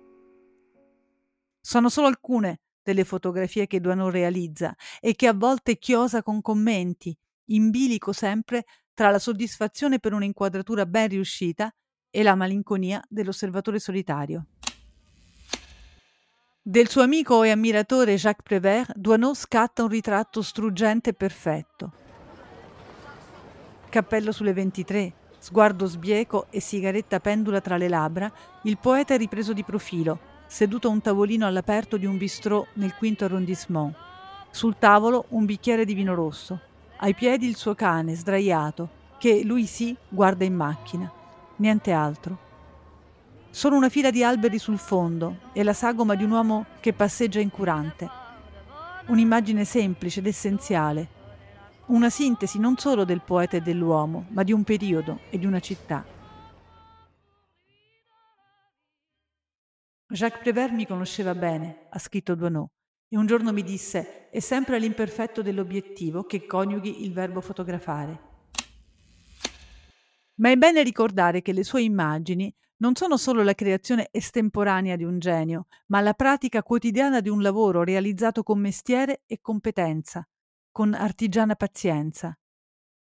Sono 1.61 1.89
solo 1.89 2.07
alcune 2.07 2.61
delle 2.81 3.03
fotografie 3.03 3.67
che 3.67 3.79
Duano 3.79 4.09
realizza 4.09 4.75
e 4.99 5.13
che 5.13 5.27
a 5.27 5.33
volte 5.33 5.77
chiosa 5.77 6.23
con 6.23 6.41
commenti, 6.41 7.15
in 7.51 7.69
bilico 7.69 8.13
sempre 8.13 8.65
tra 8.99 9.11
la 9.11 9.19
soddisfazione 9.19 9.99
per 9.99 10.11
un'inquadratura 10.11 10.85
ben 10.85 11.07
riuscita 11.07 11.73
e 12.11 12.21
la 12.21 12.35
malinconia 12.35 13.01
dell'osservatore 13.07 13.79
solitario. 13.79 14.47
Del 16.61 16.89
suo 16.89 17.01
amico 17.01 17.43
e 17.43 17.49
ammiratore 17.49 18.15
Jacques 18.15 18.43
Prévert, 18.43 18.97
Duano 18.97 19.33
scatta 19.33 19.83
un 19.83 19.87
ritratto 19.87 20.41
struggente 20.41 21.11
e 21.11 21.13
perfetto. 21.13 21.93
Cappello 23.87 24.33
sulle 24.33 24.51
23, 24.51 25.13
sguardo 25.39 25.85
sbieco 25.85 26.47
e 26.49 26.59
sigaretta 26.59 27.21
pendula 27.21 27.61
tra 27.61 27.77
le 27.77 27.87
labbra, 27.87 28.29
il 28.63 28.77
poeta 28.79 29.13
è 29.13 29.17
ripreso 29.17 29.53
di 29.53 29.63
profilo, 29.63 30.19
seduto 30.45 30.89
a 30.89 30.91
un 30.91 30.99
tavolino 30.99 31.47
all'aperto 31.47 31.95
di 31.95 32.05
un 32.05 32.17
bistrò 32.17 32.67
nel 32.73 32.93
quinto 32.95 33.23
arrondissement. 33.23 33.95
Sul 34.51 34.75
tavolo 34.77 35.27
un 35.29 35.45
bicchiere 35.45 35.85
di 35.85 35.93
vino 35.93 36.13
rosso. 36.13 36.67
Ai 37.01 37.13
piedi 37.13 37.47
il 37.47 37.55
suo 37.55 37.75
cane, 37.75 38.13
sdraiato, 38.13 38.89
che 39.19 39.41
lui 39.45 39.65
sì 39.65 39.95
guarda 40.09 40.43
in 40.43 40.53
macchina. 40.53 41.09
Niente 41.55 41.93
altro. 41.93 42.37
Solo 43.49 43.77
una 43.77 43.87
fila 43.87 44.11
di 44.11 44.21
alberi 44.21 44.59
sul 44.59 44.77
fondo 44.77 45.37
e 45.53 45.63
la 45.63 45.71
sagoma 45.71 46.15
di 46.15 46.25
un 46.25 46.31
uomo 46.31 46.65
che 46.81 46.91
passeggia 46.91 47.39
incurante. 47.39 48.09
Un'immagine 49.07 49.63
semplice 49.63 50.19
ed 50.19 50.27
essenziale. 50.27 51.07
Una 51.85 52.09
sintesi 52.09 52.59
non 52.59 52.77
solo 52.77 53.05
del 53.05 53.21
poeta 53.21 53.55
e 53.55 53.61
dell'uomo, 53.61 54.25
ma 54.29 54.43
di 54.43 54.51
un 54.51 54.65
periodo 54.65 55.21
e 55.29 55.39
di 55.39 55.45
una 55.45 55.61
città. 55.61 56.05
Jacques 60.09 60.41
Prévert 60.41 60.73
mi 60.73 60.85
conosceva 60.85 61.33
bene, 61.33 61.85
ha 61.89 61.99
scritto 61.99 62.35
Duanot, 62.35 62.69
e 63.09 63.17
un 63.17 63.25
giorno 63.25 63.51
mi 63.51 63.63
disse: 63.63 64.29
È 64.29 64.39
sempre 64.39 64.79
l'imperfetto 64.79 65.41
dell'obiettivo 65.41 66.23
che 66.23 66.45
coniughi 66.45 67.03
il 67.03 67.11
verbo 67.11 67.41
fotografare. 67.41 68.27
Ma 70.35 70.51
è 70.51 70.55
bene 70.55 70.83
ricordare 70.83 71.41
che 71.41 71.51
le 71.51 71.63
sue 71.63 71.81
immagini 71.81 72.53
non 72.77 72.95
sono 72.95 73.17
solo 73.17 73.43
la 73.43 73.55
creazione 73.55 74.07
estemporanea 74.11 74.95
di 74.95 75.03
un 75.03 75.19
genio, 75.19 75.65
ma 75.87 75.99
la 75.99 76.13
pratica 76.13 76.63
quotidiana 76.63 77.19
di 77.19 77.27
un 77.27 77.41
lavoro 77.41 77.83
realizzato 77.83 78.41
con 78.41 78.59
mestiere 78.59 79.23
e 79.25 79.39
competenza, 79.41 80.25
con 80.71 80.93
artigiana 80.93 81.55
pazienza. 81.55 82.37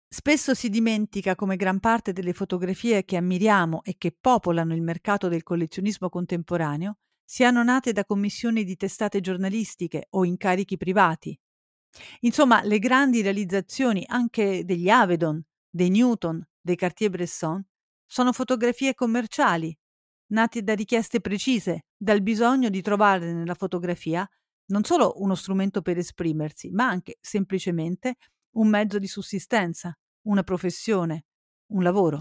Spesso 0.07 0.55
si 0.55 0.69
dimentica 0.69 1.35
come 1.35 1.57
gran 1.57 1.81
parte 1.81 2.12
delle 2.12 2.35
fotografie 2.35 3.05
che 3.05 3.17
ammiriamo 3.17 3.83
e 3.83 3.97
che 3.99 4.17
popolano 4.19 4.73
il 4.73 4.83
mercato 4.83 5.27
del 5.27 5.43
collezionismo 5.43 6.09
contemporaneo 6.09 6.99
siano 7.25 7.63
nate 7.63 7.93
da 7.93 8.05
commissioni 8.05 8.65
di 8.65 8.77
testate 8.77 9.21
giornalistiche 9.21 10.07
o 10.11 10.25
incarichi 10.25 10.77
privati. 10.77 11.39
Insomma, 12.21 12.63
le 12.63 12.79
grandi 12.79 13.23
realizzazioni 13.23 14.05
anche 14.07 14.65
degli 14.65 14.89
Avedon, 14.89 15.43
dei 15.71 15.91
Newton, 15.91 16.47
dei 16.61 16.77
Cartier-Bresson 16.77 17.65
sono 18.07 18.33
fotografie 18.33 18.95
commerciali, 18.95 19.77
nate 20.33 20.63
da 20.63 20.75
richieste 20.75 21.21
precise, 21.21 21.87
dal 21.97 22.23
bisogno 22.23 22.69
di 22.69 22.83
trovare 22.83 23.33
nella 23.33 23.55
fotografia 23.55 24.29
non 24.67 24.83
solo 24.85 25.15
uno 25.17 25.35
strumento 25.35 25.83
per 25.83 25.99
esprimersi, 25.99 26.71
ma 26.71 26.89
anche 26.89 27.19
semplicemente 27.21 28.17
un 28.57 28.69
mezzo 28.69 28.99
di 28.99 29.07
sussistenza, 29.07 29.97
una 30.23 30.43
professione, 30.43 31.27
un 31.73 31.83
lavoro. 31.83 32.21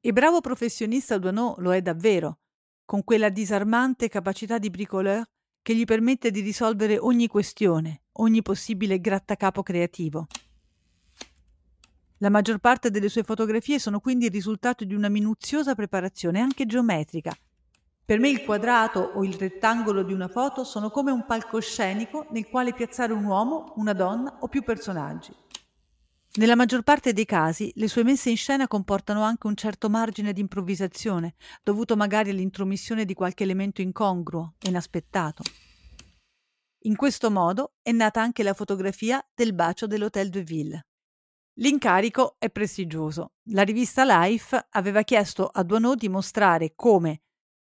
E 0.00 0.12
bravo 0.12 0.40
professionista 0.40 1.18
Duanot 1.18 1.58
lo 1.58 1.72
è 1.72 1.80
davvero, 1.80 2.40
con 2.84 3.04
quella 3.04 3.28
disarmante 3.28 4.08
capacità 4.08 4.58
di 4.58 4.70
bricoleur 4.70 5.24
che 5.62 5.74
gli 5.74 5.84
permette 5.84 6.30
di 6.30 6.40
risolvere 6.40 6.98
ogni 6.98 7.26
questione, 7.26 8.02
ogni 8.18 8.42
possibile 8.42 9.00
grattacapo 9.00 9.62
creativo. 9.62 10.26
La 12.18 12.28
maggior 12.30 12.58
parte 12.58 12.90
delle 12.90 13.08
sue 13.08 13.22
fotografie 13.22 13.78
sono 13.78 14.00
quindi 14.00 14.26
il 14.26 14.30
risultato 14.30 14.84
di 14.84 14.94
una 14.94 15.08
minuziosa 15.08 15.74
preparazione, 15.74 16.40
anche 16.40 16.66
geometrica. 16.66 17.34
Per 18.06 18.18
me 18.18 18.28
il 18.28 18.44
quadrato 18.44 19.12
o 19.14 19.24
il 19.24 19.34
rettangolo 19.34 20.02
di 20.02 20.12
una 20.12 20.28
foto 20.28 20.62
sono 20.62 20.90
come 20.90 21.10
un 21.10 21.24
palcoscenico 21.24 22.26
nel 22.30 22.48
quale 22.48 22.74
piazzare 22.74 23.14
un 23.14 23.24
uomo, 23.24 23.72
una 23.76 23.94
donna 23.94 24.36
o 24.40 24.48
più 24.48 24.62
personaggi. 24.62 25.32
Nella 26.36 26.56
maggior 26.56 26.82
parte 26.82 27.12
dei 27.12 27.26
casi 27.26 27.70
le 27.76 27.86
sue 27.86 28.02
messe 28.02 28.28
in 28.28 28.36
scena 28.36 28.66
comportano 28.66 29.22
anche 29.22 29.46
un 29.46 29.54
certo 29.54 29.88
margine 29.88 30.32
di 30.32 30.40
improvvisazione, 30.40 31.36
dovuto 31.62 31.94
magari 31.94 32.30
all'intromissione 32.30 33.04
di 33.04 33.14
qualche 33.14 33.44
elemento 33.44 33.82
incongruo 33.82 34.54
inaspettato. 34.62 35.44
In 36.86 36.96
questo 36.96 37.30
modo 37.30 37.74
è 37.82 37.92
nata 37.92 38.20
anche 38.20 38.42
la 38.42 38.52
fotografia 38.52 39.24
del 39.32 39.54
bacio 39.54 39.86
dell'Hôtel 39.86 40.28
de 40.28 40.42
Ville. 40.42 40.86
L'incarico 41.60 42.34
è 42.40 42.50
prestigioso. 42.50 43.34
La 43.50 43.62
rivista 43.62 44.04
Life 44.04 44.66
aveva 44.70 45.02
chiesto 45.02 45.46
a 45.46 45.62
Duanot 45.62 45.98
di 45.98 46.08
mostrare 46.08 46.72
come, 46.74 47.22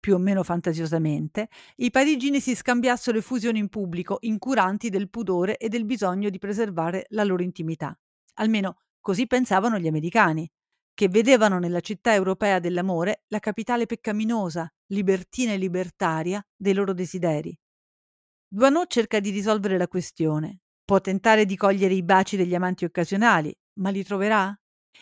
più 0.01 0.15
o 0.15 0.17
meno 0.17 0.43
fantasiosamente, 0.43 1.47
i 1.77 1.91
parigini 1.91 2.41
si 2.41 2.53
scambiassero 2.55 3.17
effusioni 3.17 3.57
in 3.57 3.69
pubblico, 3.69 4.17
incuranti 4.19 4.89
del 4.89 5.09
pudore 5.09 5.55
e 5.55 5.69
del 5.69 5.85
bisogno 5.85 6.29
di 6.29 6.39
preservare 6.39 7.05
la 7.11 7.23
loro 7.23 7.41
intimità. 7.41 7.97
Almeno 8.39 8.81
così 8.99 9.27
pensavano 9.27 9.79
gli 9.79 9.87
americani, 9.87 10.49
che 10.93 11.07
vedevano 11.07 11.59
nella 11.59 11.79
città 11.79 12.13
europea 12.13 12.59
dell'amore 12.59 13.23
la 13.27 13.39
capitale 13.39 13.85
peccaminosa, 13.85 14.69
libertina 14.87 15.53
e 15.53 15.57
libertaria 15.57 16.45
dei 16.55 16.73
loro 16.73 16.93
desideri. 16.93 17.57
Duanot 18.47 18.89
cerca 18.91 19.19
di 19.19 19.29
risolvere 19.29 19.77
la 19.77 19.87
questione. 19.87 20.61
Può 20.83 20.99
tentare 20.99 21.45
di 21.45 21.55
cogliere 21.55 21.93
i 21.93 22.03
baci 22.03 22.35
degli 22.35 22.55
amanti 22.55 22.83
occasionali, 22.83 23.55
ma 23.79 23.89
li 23.91 24.03
troverà? 24.03 24.53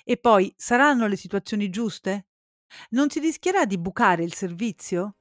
E 0.03 0.17
poi 0.17 0.53
saranno 0.55 1.07
le 1.07 1.15
situazioni 1.15 1.69
giuste? 1.69 2.27
Non 2.89 3.09
si 3.09 3.19
rischierà 3.19 3.65
di 3.65 3.77
bucare 3.79 4.23
il 4.23 4.33
servizio? 4.33 5.16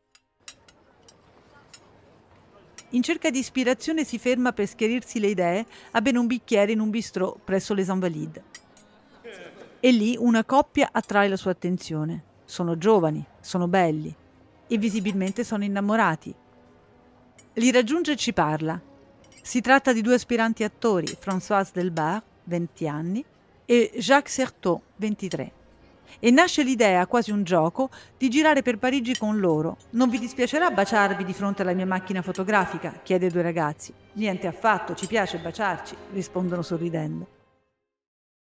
In 2.91 3.03
cerca 3.03 3.31
di 3.31 3.39
ispirazione 3.39 4.05
si 4.05 4.19
ferma 4.19 4.53
per 4.53 4.69
schiarirsi 4.69 5.19
le 5.19 5.27
idee 5.29 5.67
a 5.93 6.01
bere 6.01 6.19
un 6.19 6.27
bicchiere 6.27 6.73
in 6.73 6.81
un 6.81 6.91
bistrò 6.91 7.37
presso 7.43 7.75
les 7.75 7.89
Invalides. 7.89 8.43
E 9.81 9.91
lì 9.91 10.17
una 10.19 10.45
coppia 10.45 10.91
attrae 10.93 11.29
la 11.29 11.37
sua 11.37 11.51
attenzione. 11.51 12.23
Sono 12.45 12.79
giovani, 12.79 13.25
sono 13.41 13.67
belli 13.67 14.15
e 14.69 14.79
visibilmente 14.79 15.43
sono 15.43 15.65
innamorati. 15.65 16.35
Li 17.55 17.71
raggiunge 17.73 18.13
e 18.13 18.17
ci 18.17 18.33
parla. 18.33 18.81
Si 19.43 19.61
tratta 19.61 19.93
di 19.93 20.03
due 20.03 20.15
aspiranti 20.15 20.63
attori, 20.65 21.07
Françoise 21.07 21.71
Delbar, 21.73 22.23
20 22.45 22.89
anni, 22.89 23.25
e 23.65 23.93
Jacques 23.97 24.35
Certeau, 24.35 24.81
23. 24.97 25.53
E 26.19 26.31
nasce 26.31 26.63
l'idea, 26.63 27.07
quasi 27.07 27.31
un 27.31 27.45
gioco, 27.45 27.91
di 28.17 28.29
girare 28.29 28.63
per 28.63 28.79
Parigi 28.79 29.17
con 29.17 29.39
loro. 29.39 29.77
Non 29.91 30.09
vi 30.09 30.19
dispiacerà 30.19 30.71
baciarvi 30.71 31.25
di 31.25 31.33
fronte 31.33 31.63
alla 31.63 31.73
mia 31.73 31.87
macchina 31.87 32.23
fotografica? 32.23 33.01
chiede 33.03 33.27
ai 33.27 33.33
due 33.33 33.43
ragazzi. 33.43 33.93
Niente 34.13 34.47
affatto, 34.47 34.95
ci 34.95 35.07
piace 35.07 35.39
baciarci, 35.39 35.97
rispondono 36.13 36.63
sorridendo. 36.63 37.27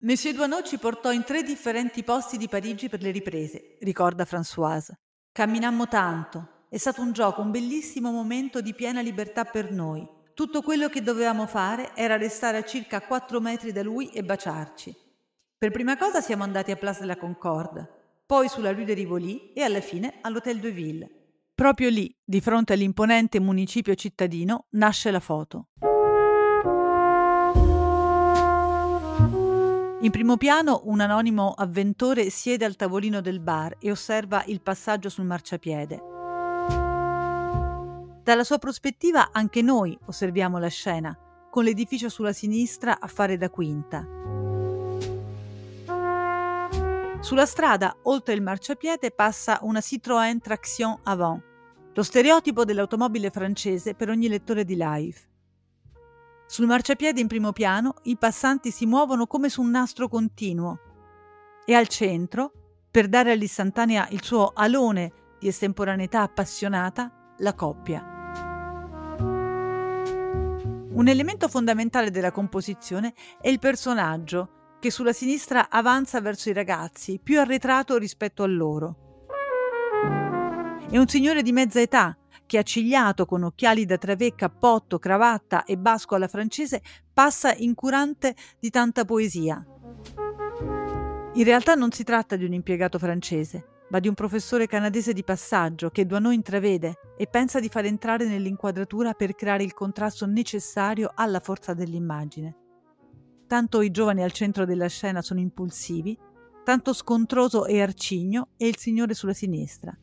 Monsieur 0.03 0.35
Duanot 0.35 0.67
ci 0.67 0.77
portò 0.77 1.11
in 1.11 1.23
tre 1.23 1.43
differenti 1.43 2.03
posti 2.03 2.37
di 2.37 2.49
Parigi 2.49 2.89
per 2.89 3.01
le 3.01 3.11
riprese, 3.11 3.77
ricorda 3.79 4.25
Françoise. 4.25 4.91
Camminammo 5.31 5.87
tanto, 5.87 6.65
è 6.67 6.77
stato 6.77 7.01
un 7.01 7.11
gioco, 7.11 7.41
un 7.41 7.51
bellissimo 7.51 8.11
momento 8.11 8.59
di 8.59 8.73
piena 8.73 8.99
libertà 8.99 9.45
per 9.45 9.71
noi. 9.71 10.05
Tutto 10.33 10.61
quello 10.63 10.89
che 10.89 11.03
dovevamo 11.03 11.45
fare 11.45 11.91
era 11.95 12.17
restare 12.17 12.57
a 12.57 12.63
circa 12.63 12.99
4 13.01 13.39
metri 13.39 13.71
da 13.71 13.83
lui 13.83 14.09
e 14.09 14.23
baciarci. 14.23 15.02
Per 15.63 15.71
prima 15.71 15.95
cosa 15.95 16.19
siamo 16.19 16.43
andati 16.43 16.71
a 16.71 16.75
Place 16.75 16.99
de 16.99 17.05
la 17.05 17.15
Concorde, 17.15 17.87
poi 18.25 18.49
sulla 18.49 18.73
Rue 18.73 18.83
de 18.83 18.93
Rivoli 18.93 19.53
e 19.53 19.61
alla 19.61 19.79
fine 19.79 20.15
all'Hôtel 20.19 20.59
de 20.59 20.71
Ville. 20.71 21.09
Proprio 21.55 21.87
lì, 21.87 22.13
di 22.21 22.41
fronte 22.41 22.73
all'imponente 22.73 23.39
municipio 23.39 23.95
cittadino, 23.95 24.65
nasce 24.71 25.09
la 25.09 25.21
foto. 25.21 25.69
In 30.01 30.09
primo 30.11 30.35
piano 30.35 30.81
un 30.83 30.99
anonimo 30.99 31.53
avventore 31.55 32.29
siede 32.29 32.65
al 32.65 32.75
tavolino 32.75 33.21
del 33.21 33.39
bar 33.39 33.77
e 33.79 33.89
osserva 33.89 34.43
il 34.47 34.59
passaggio 34.61 35.07
sul 35.07 35.23
marciapiede. 35.23 36.01
Dalla 38.21 38.43
sua 38.43 38.57
prospettiva 38.57 39.29
anche 39.31 39.61
noi 39.61 39.97
osserviamo 40.07 40.57
la 40.57 40.67
scena, 40.67 41.17
con 41.49 41.63
l'edificio 41.63 42.09
sulla 42.09 42.33
sinistra 42.33 42.99
a 42.99 43.07
fare 43.07 43.37
da 43.37 43.49
quinta. 43.49 44.05
Sulla 47.23 47.45
strada, 47.45 47.95
oltre 48.03 48.33
il 48.33 48.41
marciapiede, 48.41 49.11
passa 49.11 49.59
una 49.61 49.79
Citroën 49.79 50.41
Traction 50.41 50.99
Avant, 51.03 51.41
lo 51.93 52.03
stereotipo 52.03 52.65
dell'automobile 52.65 53.29
francese 53.29 53.95
per 53.95 54.09
ogni 54.09 54.27
lettore 54.27 54.65
di 54.65 54.75
live. 54.77 55.17
Sul 56.45 56.65
marciapiede 56.65 57.21
in 57.21 57.27
primo 57.27 57.53
piano 57.53 57.93
i 58.03 58.17
passanti 58.17 58.71
si 58.71 58.85
muovono 58.85 59.25
come 59.25 59.47
su 59.47 59.61
un 59.61 59.69
nastro 59.69 60.09
continuo 60.09 60.79
e 61.65 61.73
al 61.73 61.87
centro, 61.87 62.51
per 62.91 63.07
dare 63.07 63.31
all'istantanea 63.31 64.05
il 64.09 64.21
suo 64.21 64.51
alone 64.53 65.13
di 65.39 65.47
estemporaneità 65.47 66.23
appassionata, 66.23 67.35
la 67.37 67.53
coppia. 67.53 68.05
Un 70.89 71.07
elemento 71.07 71.47
fondamentale 71.47 72.11
della 72.11 72.31
composizione 72.31 73.13
è 73.39 73.47
il 73.47 73.59
personaggio, 73.59 74.62
che 74.83 74.91
sulla 74.91 75.13
sinistra 75.13 75.69
avanza 75.69 76.19
verso 76.19 76.49
i 76.49 76.53
ragazzi, 76.53 77.17
più 77.23 77.39
arretrato 77.39 77.97
rispetto 77.97 78.43
a 78.43 78.47
loro. 78.47 79.21
È 80.89 80.97
un 80.97 81.07
signore 81.07 81.41
di 81.41 81.53
mezza 81.53 81.79
età, 81.79 82.17
che 82.45 82.57
accigliato 82.57 83.25
con 83.25 83.43
occhiali 83.43 83.85
da 83.85 83.97
travè, 83.97 84.35
cappotto, 84.35 84.99
cravatta 84.99 85.63
e 85.63 85.77
basco 85.77 86.15
alla 86.15 86.27
francese, 86.27 86.81
passa 87.13 87.53
incurante 87.53 88.35
di 88.59 88.69
tanta 88.69 89.05
poesia. 89.05 89.65
In 91.35 91.43
realtà 91.45 91.75
non 91.75 91.93
si 91.93 92.03
tratta 92.03 92.35
di 92.35 92.43
un 92.43 92.51
impiegato 92.51 92.99
francese, 92.99 93.85
ma 93.87 93.99
di 93.99 94.09
un 94.09 94.15
professore 94.15 94.67
canadese 94.67 95.13
di 95.13 95.23
passaggio 95.23 95.91
che 95.91 96.05
Duanot 96.05 96.33
intravede 96.33 96.95
e 97.15 97.25
pensa 97.27 97.61
di 97.61 97.69
far 97.69 97.85
entrare 97.85 98.25
nell'inquadratura 98.27 99.13
per 99.13 99.33
creare 99.33 99.63
il 99.63 99.73
contrasto 99.73 100.25
necessario 100.25 101.09
alla 101.15 101.39
forza 101.39 101.73
dell'immagine. 101.73 102.57
Tanto 103.47 103.81
i 103.81 103.91
giovani 103.91 104.23
al 104.23 104.31
centro 104.31 104.65
della 104.65 104.87
scena 104.87 105.21
sono 105.21 105.39
impulsivi, 105.39 106.17
tanto 106.63 106.93
scontroso 106.93 107.65
e 107.65 107.81
arcigno 107.81 108.49
è 108.57 108.65
il 108.65 108.77
signore 108.77 109.13
sulla 109.13 109.33
sinistra. 109.33 109.95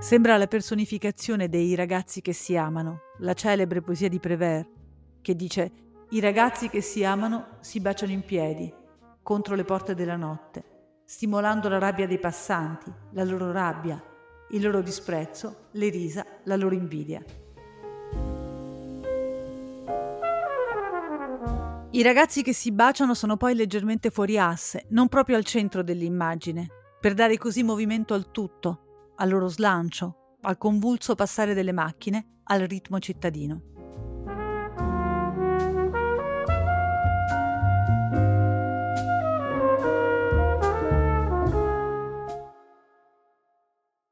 Sembra 0.00 0.36
la 0.36 0.46
personificazione 0.46 1.48
dei 1.48 1.74
ragazzi 1.74 2.20
che 2.20 2.32
si 2.32 2.56
amano, 2.56 3.00
la 3.18 3.34
celebre 3.34 3.80
poesia 3.80 4.08
di 4.08 4.20
Prévert, 4.20 4.68
che 5.20 5.34
dice 5.34 5.70
i 6.10 6.20
ragazzi 6.20 6.68
che 6.68 6.80
si 6.80 7.04
amano 7.04 7.56
si 7.60 7.80
baciano 7.80 8.12
in 8.12 8.24
piedi, 8.24 8.72
contro 9.22 9.54
le 9.54 9.64
porte 9.64 9.94
della 9.94 10.16
notte 10.16 10.76
stimolando 11.08 11.70
la 11.70 11.78
rabbia 11.78 12.06
dei 12.06 12.18
passanti, 12.18 12.92
la 13.12 13.24
loro 13.24 13.50
rabbia, 13.50 13.98
il 14.50 14.62
loro 14.62 14.82
disprezzo, 14.82 15.68
le 15.70 15.88
risa, 15.88 16.22
la 16.44 16.54
loro 16.54 16.74
invidia. 16.74 17.24
I 21.98 22.02
ragazzi 22.02 22.44
che 22.44 22.52
si 22.52 22.70
baciano 22.70 23.12
sono 23.12 23.36
poi 23.36 23.56
leggermente 23.56 24.10
fuori 24.10 24.38
asse, 24.38 24.86
non 24.90 25.08
proprio 25.08 25.36
al 25.36 25.42
centro 25.42 25.82
dell'immagine, 25.82 26.68
per 27.00 27.12
dare 27.12 27.36
così 27.36 27.64
movimento 27.64 28.14
al 28.14 28.30
tutto, 28.30 29.14
al 29.16 29.28
loro 29.28 29.48
slancio, 29.48 30.36
al 30.42 30.58
convulso 30.58 31.16
passare 31.16 31.54
delle 31.54 31.72
macchine, 31.72 32.42
al 32.44 32.60
ritmo 32.60 33.00
cittadino. 33.00 33.77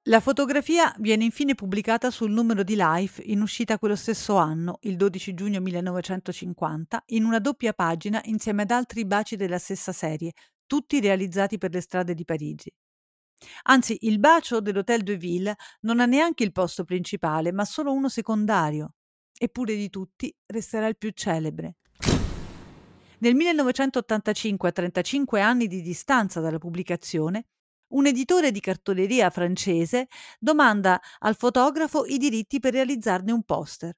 La 0.09 0.21
fotografia 0.21 0.95
viene 0.99 1.25
infine 1.25 1.57
pubblicata 1.57 2.13
sul 2.13 2.31
numero 2.31 2.63
di 2.63 2.77
Life 2.77 3.21
in 3.23 3.41
uscita 3.41 3.77
quello 3.77 3.97
stesso 3.97 4.37
anno, 4.37 4.79
il 4.83 4.95
12 4.95 5.35
giugno 5.35 5.61
1950, 5.61 7.03
in 7.07 7.25
una 7.25 7.41
doppia 7.41 7.73
pagina 7.73 8.21
insieme 8.27 8.63
ad 8.63 8.71
altri 8.71 9.05
baci 9.05 9.35
della 9.35 9.59
stessa 9.59 9.91
serie, 9.91 10.31
tutti 10.65 11.01
realizzati 11.01 11.59
per 11.59 11.73
le 11.73 11.81
strade 11.81 12.15
di 12.15 12.25
Parigi. 12.25 12.73
Anzi, 13.65 13.99
il 14.03 14.21
bacio 14.21 14.61
dell'Hôtel 14.61 15.03
de 15.03 15.17
Ville 15.17 15.57
non 15.81 15.99
ha 15.99 16.07
neanche 16.07 16.45
il 16.45 16.53
posto 16.53 16.85
principale, 16.85 17.51
ma 17.51 17.65
solo 17.65 17.93
uno 17.93 18.09
secondario. 18.09 18.95
Eppure 19.37 19.75
di 19.75 19.91
tutti 19.91 20.33
resterà 20.47 20.87
il 20.87 20.97
più 20.97 21.11
celebre. 21.11 21.79
Nel 23.19 23.35
1985, 23.35 24.69
a 24.69 24.73
35 24.73 25.41
anni 25.41 25.67
di 25.67 25.83
distanza 25.83 26.39
dalla 26.39 26.59
pubblicazione, 26.59 27.47
un 27.97 28.07
editore 28.07 28.51
di 28.51 28.61
cartoleria 28.61 29.31
francese 29.31 30.09
domanda 30.39 31.01
al 31.21 31.35
fotografo 31.35 32.05
i 32.05 32.19
diritti 32.19 32.61
per 32.61 32.75
realizzarne 32.75 33.33
un 33.33 33.43
poster. 33.43 33.97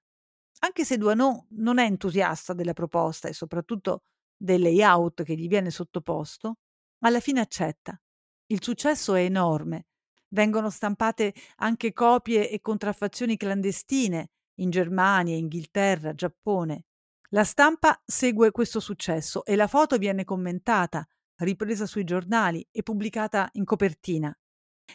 Anche 0.60 0.84
se 0.84 0.96
Duanot 0.96 1.46
non 1.50 1.78
è 1.78 1.84
entusiasta 1.84 2.52
della 2.52 2.72
proposta 2.72 3.28
e 3.28 3.32
soprattutto 3.32 4.02
del 4.36 4.60
layout 4.60 5.22
che 5.22 5.34
gli 5.34 5.48
viene 5.48 5.70
sottoposto, 5.70 6.58
alla 7.00 7.20
fine 7.20 7.40
accetta. 7.40 8.00
Il 8.46 8.62
successo 8.62 9.14
è 9.14 9.22
enorme. 9.22 9.86
Vengono 10.28 10.70
stampate 10.70 11.34
anche 11.56 11.92
copie 11.92 12.50
e 12.50 12.60
contraffazioni 12.60 13.36
clandestine 13.36 14.30
in 14.56 14.70
Germania, 14.70 15.36
Inghilterra, 15.36 16.14
Giappone. 16.14 16.84
La 17.30 17.44
stampa 17.44 18.00
segue 18.04 18.50
questo 18.50 18.80
successo 18.80 19.44
e 19.44 19.54
la 19.54 19.66
foto 19.66 19.96
viene 19.98 20.24
commentata, 20.24 21.06
ripresa 21.38 21.86
sui 21.86 22.04
giornali 22.04 22.66
e 22.70 22.82
pubblicata 22.82 23.48
in 23.52 23.64
copertina. 23.64 24.36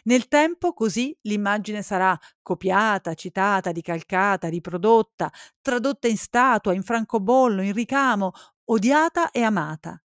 Nel 0.04 0.26
tempo, 0.28 0.72
così, 0.72 1.16
l'immagine 1.22 1.82
sarà 1.82 2.18
copiata, 2.42 3.14
citata, 3.14 3.70
ricalcata, 3.70 4.48
riprodotta, 4.48 5.30
tradotta 5.60 6.08
in 6.08 6.16
statua, 6.16 6.74
in 6.74 6.82
francobollo, 6.82 7.62
in 7.62 7.72
ricamo, 7.72 8.32
odiata 8.64 9.30
e 9.30 9.42
amata. 9.42 10.02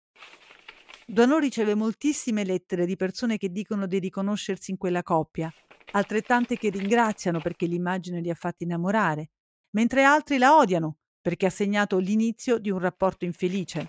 Donò 1.04 1.38
riceve 1.38 1.74
moltissime 1.74 2.44
lettere 2.44 2.86
di 2.86 2.96
persone 2.96 3.36
che 3.36 3.50
dicono 3.50 3.86
di 3.86 3.98
riconoscersi 3.98 4.70
in 4.70 4.76
quella 4.76 5.02
coppia, 5.02 5.52
altrettante 5.92 6.56
che 6.56 6.70
ringraziano 6.70 7.40
perché 7.40 7.66
l'immagine 7.66 8.20
li 8.20 8.30
ha 8.30 8.34
fatti 8.34 8.64
innamorare, 8.64 9.30
mentre 9.70 10.04
altri 10.04 10.38
la 10.38 10.56
odiano 10.56 10.98
perché 11.22 11.46
ha 11.46 11.50
segnato 11.50 11.98
l'inizio 11.98 12.58
di 12.58 12.68
un 12.68 12.80
rapporto 12.80 13.24
infelice. 13.24 13.88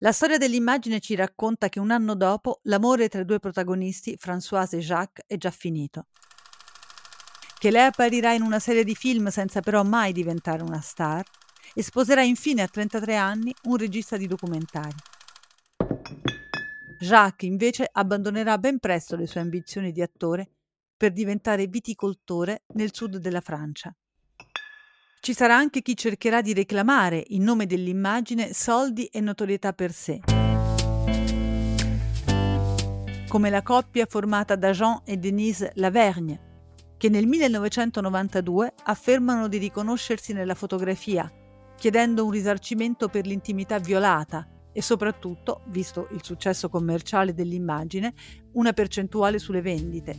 La 0.00 0.12
storia 0.12 0.38
dell'immagine 0.38 1.00
ci 1.00 1.16
racconta 1.16 1.68
che 1.68 1.80
un 1.80 1.90
anno 1.90 2.14
dopo 2.14 2.60
l'amore 2.64 3.08
tra 3.08 3.22
i 3.22 3.24
due 3.24 3.40
protagonisti, 3.40 4.16
Françoise 4.16 4.76
e 4.76 4.78
Jacques, 4.78 5.24
è 5.26 5.36
già 5.36 5.50
finito. 5.50 6.06
Che 7.58 7.70
lei 7.72 7.86
apparirà 7.86 8.32
in 8.32 8.42
una 8.42 8.60
serie 8.60 8.84
di 8.84 8.94
film 8.94 9.26
senza 9.26 9.60
però 9.60 9.82
mai 9.82 10.12
diventare 10.12 10.62
una 10.62 10.80
star 10.80 11.24
e 11.74 11.82
sposerà 11.82 12.22
infine 12.22 12.62
a 12.62 12.68
33 12.68 13.16
anni 13.16 13.52
un 13.64 13.76
regista 13.76 14.16
di 14.16 14.28
documentari. 14.28 14.94
Jacques 17.00 17.50
invece 17.50 17.88
abbandonerà 17.90 18.56
ben 18.56 18.78
presto 18.78 19.16
le 19.16 19.26
sue 19.26 19.40
ambizioni 19.40 19.90
di 19.90 20.00
attore 20.00 20.48
per 20.96 21.10
diventare 21.12 21.66
viticoltore 21.66 22.62
nel 22.74 22.94
sud 22.94 23.16
della 23.16 23.40
Francia. 23.40 23.92
Ci 25.20 25.34
sarà 25.34 25.56
anche 25.56 25.82
chi 25.82 25.96
cercherà 25.96 26.40
di 26.40 26.54
reclamare, 26.54 27.22
in 27.28 27.42
nome 27.42 27.66
dell'immagine, 27.66 28.52
soldi 28.52 29.06
e 29.06 29.20
notorietà 29.20 29.72
per 29.72 29.92
sé. 29.92 30.20
Come 33.28 33.50
la 33.50 33.62
coppia 33.62 34.06
formata 34.08 34.54
da 34.54 34.70
Jean 34.70 35.02
e 35.04 35.16
Denise 35.16 35.72
Lavergne, 35.74 36.46
che 36.96 37.08
nel 37.08 37.26
1992 37.26 38.74
affermano 38.84 39.48
di 39.48 39.58
riconoscersi 39.58 40.32
nella 40.32 40.54
fotografia, 40.54 41.30
chiedendo 41.76 42.24
un 42.24 42.30
risarcimento 42.30 43.08
per 43.08 43.26
l'intimità 43.26 43.78
violata 43.78 44.48
e 44.72 44.80
soprattutto, 44.80 45.62
visto 45.66 46.08
il 46.12 46.22
successo 46.22 46.68
commerciale 46.68 47.34
dell'immagine, 47.34 48.14
una 48.52 48.72
percentuale 48.72 49.38
sulle 49.38 49.62
vendite. 49.62 50.16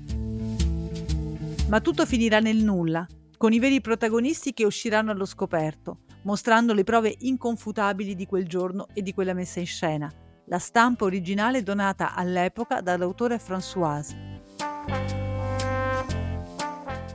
Ma 1.68 1.80
tutto 1.80 2.06
finirà 2.06 2.40
nel 2.40 2.58
nulla 2.58 3.08
con 3.40 3.54
i 3.54 3.60
veri 3.60 3.80
protagonisti 3.80 4.52
che 4.52 4.66
usciranno 4.66 5.12
allo 5.12 5.24
scoperto, 5.24 6.00
mostrando 6.24 6.74
le 6.74 6.84
prove 6.84 7.16
inconfutabili 7.20 8.14
di 8.14 8.26
quel 8.26 8.46
giorno 8.46 8.88
e 8.94 9.02
di 9.02 9.14
quella 9.14 9.34
messa 9.34 9.62
in 9.62 9.66
scena, 9.66 10.12
la 10.48 10.60
stampa 10.60 11.06
originale 11.06 11.64
donata 11.64 12.16
all'epoca 12.16 12.82
dall'autore 12.82 13.40
Françoise. 13.40 14.14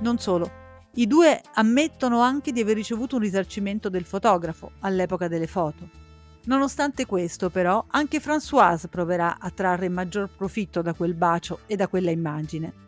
Non 0.01 0.19
solo, 0.19 0.51
i 0.95 1.07
due 1.07 1.43
ammettono 1.53 2.21
anche 2.21 2.53
di 2.53 2.63
aver 2.63 2.77
ricevuto 2.77 3.17
un 3.17 3.23
risarcimento 3.23 3.91
del 3.91 4.05
fotografo 4.05 4.71
all'epoca 4.81 5.29
delle 5.29 5.47
foto. 5.47 5.91
Nonostante 6.45 7.05
questo, 7.05 7.51
però, 7.51 7.85
anche 7.89 8.19
Françoise 8.19 8.89
proverà 8.89 9.37
a 9.39 9.51
trarre 9.51 9.91
maggior 9.91 10.31
profitto 10.35 10.81
da 10.81 10.95
quel 10.95 11.13
bacio 11.13 11.61
e 11.67 11.77
da 11.77 11.87
quella 11.87 12.11
immagine. 12.11 12.84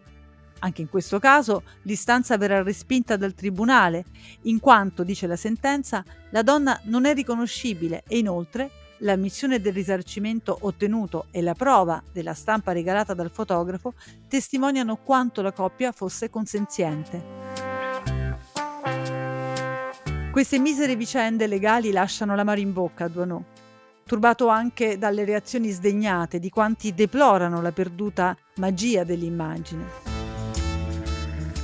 Anche 0.66 0.83
in 0.83 0.88
questo 0.88 1.20
caso 1.20 1.62
l'istanza 1.83 2.37
verrà 2.37 2.61
respinta 2.61 3.16
dal 3.16 3.35
tribunale, 3.35 4.05
in 4.42 4.59
quanto, 4.59 5.05
dice 5.05 5.29
la 5.29 5.37
sentenza, 5.37 6.05
la 6.31 6.42
donna 6.42 6.81
non 6.85 7.05
è 7.05 7.14
riconoscibile 7.14 8.02
e 8.09 8.18
inoltre 8.18 8.70
l'ammissione 8.98 9.61
del 9.61 9.72
risarcimento 9.72 10.59
ottenuto 10.62 11.26
e 11.31 11.40
la 11.40 11.55
prova 11.55 12.02
della 12.12 12.35
stampa 12.35 12.72
regalata 12.72 13.14
dal 13.14 13.31
fotografo 13.31 13.94
testimoniano 14.26 14.96
quanto 14.96 15.40
la 15.40 15.52
coppia 15.52 15.92
fosse 15.92 16.31
consenziente. 16.31 17.22
Queste 20.33 20.59
misere 20.59 20.96
vicende 20.96 21.46
legali 21.46 21.92
lasciano 21.92 22.35
l'amaro 22.35 22.59
in 22.59 22.72
bocca 22.72 23.05
a 23.05 23.09
Duanot, 23.09 23.44
turbato 24.05 24.48
anche 24.48 24.98
dalle 24.98 25.24
reazioni 25.24 25.70
sdegnate 25.70 26.40
di 26.40 26.50
quanti 26.50 26.92
deplorano 26.92 27.62
la 27.62 27.70
perduta 27.70 28.37
magia 28.57 29.05
dell'immagine. 29.05 30.15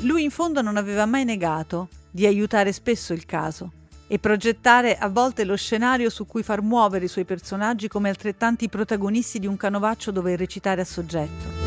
Lui 0.02 0.24
in 0.24 0.30
fondo 0.30 0.62
non 0.62 0.76
aveva 0.76 1.06
mai 1.06 1.24
negato 1.24 1.88
di 2.10 2.26
aiutare 2.26 2.72
spesso 2.72 3.12
il 3.12 3.24
caso 3.24 3.72
e 4.08 4.18
progettare 4.18 4.98
a 4.98 5.08
volte 5.08 5.44
lo 5.44 5.56
scenario 5.56 6.10
su 6.10 6.26
cui 6.26 6.42
far 6.42 6.60
muovere 6.60 7.04
i 7.04 7.08
suoi 7.08 7.24
personaggi 7.24 7.86
come 7.86 8.08
altrettanti 8.08 8.68
protagonisti 8.68 9.38
di 9.38 9.46
un 9.46 9.56
canovaccio 9.56 10.10
dove 10.10 10.34
recitare 10.34 10.80
a 10.80 10.84
soggetto. 10.84 11.60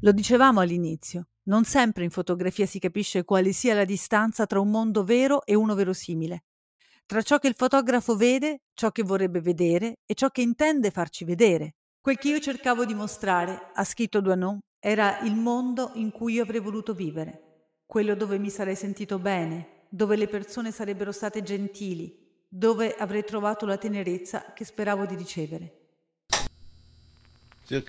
Lo 0.00 0.10
dicevamo 0.10 0.58
all'inizio, 0.58 1.28
non 1.44 1.62
sempre 1.62 2.02
in 2.02 2.10
fotografia 2.10 2.66
si 2.66 2.80
capisce 2.80 3.24
quale 3.24 3.52
sia 3.52 3.74
la 3.74 3.84
distanza 3.84 4.46
tra 4.46 4.58
un 4.58 4.68
mondo 4.68 5.04
vero 5.04 5.46
e 5.46 5.54
uno 5.54 5.76
verosimile, 5.76 6.42
tra 7.12 7.20
ciò 7.20 7.38
che 7.38 7.48
il 7.48 7.54
fotografo 7.54 8.16
vede, 8.16 8.60
ciò 8.72 8.90
che 8.90 9.02
vorrebbe 9.02 9.42
vedere 9.42 9.98
e 10.06 10.14
ciò 10.14 10.30
che 10.30 10.40
intende 10.40 10.90
farci 10.90 11.26
vedere. 11.26 11.74
Quel 12.00 12.16
che 12.16 12.28
io 12.28 12.40
cercavo 12.40 12.86
di 12.86 12.94
mostrare, 12.94 13.68
ha 13.74 13.84
scritto 13.84 14.22
Duanon, 14.22 14.58
era 14.80 15.20
il 15.20 15.34
mondo 15.34 15.90
in 15.96 16.10
cui 16.10 16.32
io 16.32 16.42
avrei 16.42 16.60
voluto 16.60 16.94
vivere, 16.94 17.66
quello 17.84 18.14
dove 18.14 18.38
mi 18.38 18.48
sarei 18.48 18.76
sentito 18.76 19.18
bene, 19.18 19.84
dove 19.90 20.16
le 20.16 20.26
persone 20.26 20.72
sarebbero 20.72 21.12
state 21.12 21.42
gentili, 21.42 22.16
dove 22.48 22.94
avrei 22.94 23.24
trovato 23.24 23.66
la 23.66 23.76
tenerezza 23.76 24.54
che 24.54 24.64
speravo 24.64 25.04
di 25.04 25.14
ricevere. 25.14 25.80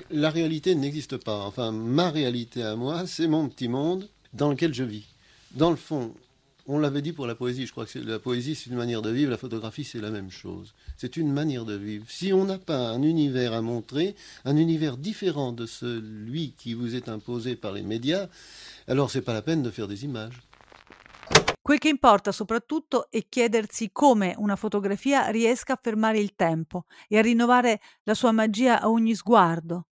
La 0.10 0.32
réalité 0.32 0.76
n'existe 0.76 1.18
pas. 1.18 1.46
Enfin, 1.46 1.72
ma 1.72 2.10
réalité 2.10 2.62
à 2.62 2.76
moi, 2.76 3.08
c'est 3.08 3.28
mon 3.28 3.48
petit 3.48 3.70
monde 3.70 4.10
dans 4.34 4.50
lequel 4.50 4.74
je 4.74 4.84
vis. 4.84 5.08
Dans 5.52 5.70
le 5.70 5.78
fond, 5.78 6.14
on 6.66 6.80
l'avait 6.80 7.02
dit 7.02 7.14
pour 7.14 7.28
la 7.28 7.36
poésie, 7.36 7.66
je 7.66 7.72
crois 7.72 7.86
que 7.86 8.00
la 8.00 8.20
poésie 8.20 8.56
c'est 8.56 8.70
une 8.70 8.78
manière 8.78 9.02
de 9.02 9.10
vivre, 9.10 9.32
la 9.32 9.38
photographie 9.38 9.84
c'est 9.84 10.00
la 10.00 10.12
même 10.12 10.32
chose. 10.32 10.74
C'est 10.98 11.18
une 11.18 11.32
manière 11.32 11.66
de 11.66 11.76
vivre. 11.76 12.06
Si 12.08 12.34
on 12.34 12.46
n'a 12.46 12.58
pas 12.58 12.90
un 12.90 13.02
univers 13.02 13.54
à 13.54 13.62
montrer, 13.62 14.16
un 14.46 14.58
univers 14.58 14.98
différent 14.98 15.52
de 15.52 15.66
celui 15.66 16.54
qui 16.58 16.74
vous 16.74 16.96
est 16.96 17.10
imposé 17.10 17.56
par 17.56 17.74
les 17.74 17.84
médias, 17.84 18.28
alors 18.88 19.12
c'est 19.12 19.22
pas 19.22 19.34
la 19.34 19.42
peine 19.42 19.64
de 19.64 19.72
faire 19.72 19.88
des 19.88 20.06
images. 20.06 20.42
Quel 21.66 21.80
che 21.80 21.88
importa 21.88 22.34
soprattutto 22.34 23.10
è 23.10 23.26
chiedersi 23.30 23.90
come 23.94 24.36
una 24.38 24.58
fotografia 24.58 25.30
riesca 25.30 25.74
a 25.74 25.80
fermare 25.82 26.20
il 26.20 26.36
tempo 26.36 26.86
e 27.08 27.18
a 27.18 27.22
rinnovare 27.22 27.80
la 28.04 28.14
sua 28.14 28.34
magia 28.34 28.82
a 28.82 28.90
ogni 28.90 29.16
sguardo, 29.16 29.88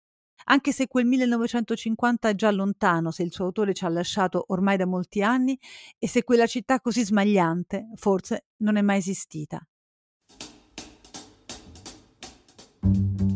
anche 0.51 0.73
se 0.73 0.87
quel 0.87 1.05
1950 1.05 2.27
è 2.27 2.35
già 2.35 2.51
lontano, 2.51 3.09
se 3.09 3.23
il 3.23 3.31
suo 3.31 3.45
autore 3.45 3.73
ci 3.73 3.85
ha 3.85 3.89
lasciato 3.89 4.43
ormai 4.49 4.75
da 4.75 4.85
molti 4.85 5.23
anni 5.23 5.57
e 5.97 6.09
se 6.09 6.25
quella 6.25 6.45
città 6.45 6.81
così 6.81 7.05
smagliante 7.05 7.89
forse 7.95 8.47
non 8.57 8.75
è 8.75 8.81
mai 8.81 8.97
esistita. 8.97 9.65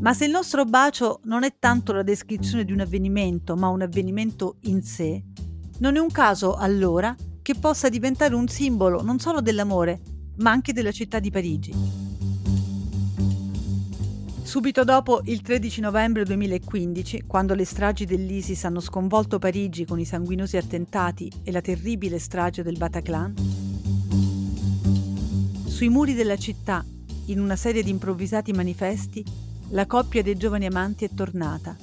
Ma 0.01 0.13
se 0.13 0.25
il 0.25 0.31
nostro 0.31 0.65
bacio 0.65 1.21
non 1.23 1.43
è 1.43 1.55
tanto 1.57 1.93
la 1.93 2.03
descrizione 2.03 2.65
di 2.65 2.73
un 2.73 2.81
avvenimento, 2.81 3.55
ma 3.55 3.69
un 3.69 3.81
avvenimento 3.81 4.57
in 4.63 4.83
sé, 4.83 5.23
non 5.79 5.95
è 5.95 5.99
un 5.99 6.11
caso 6.11 6.55
allora 6.55 7.15
che 7.41 7.55
possa 7.55 7.87
diventare 7.87 8.35
un 8.35 8.47
simbolo 8.49 9.01
non 9.01 9.19
solo 9.19 9.39
dell'amore, 9.39 10.01
ma 10.39 10.51
anche 10.51 10.73
della 10.73 10.91
città 10.91 11.19
di 11.19 11.31
Parigi. 11.31 12.04
Subito 14.55 14.85
dopo 14.85 15.19
il 15.25 15.41
13 15.41 15.81
novembre 15.81 16.23
2015, 16.23 17.23
quando 17.27 17.53
le 17.55 17.65
stragi 17.65 18.05
dell'ISIS 18.05 18.63
hanno 18.63 18.79
sconvolto 18.79 19.37
Parigi 19.37 19.83
con 19.83 19.99
i 19.99 20.05
sanguinosi 20.05 20.55
attentati 20.55 21.29
e 21.43 21.51
la 21.51 21.59
terribile 21.59 22.19
strage 22.19 22.63
del 22.63 22.77
Bataclan, 22.77 23.33
sui 25.67 25.89
muri 25.89 26.13
della 26.13 26.37
città, 26.37 26.85
in 27.25 27.41
una 27.41 27.57
serie 27.57 27.83
di 27.83 27.89
improvvisati 27.89 28.53
manifesti, 28.53 29.25
la 29.71 29.85
coppia 29.85 30.23
dei 30.23 30.37
giovani 30.37 30.67
amanti 30.67 31.03
è 31.03 31.09
tornata. 31.13 31.75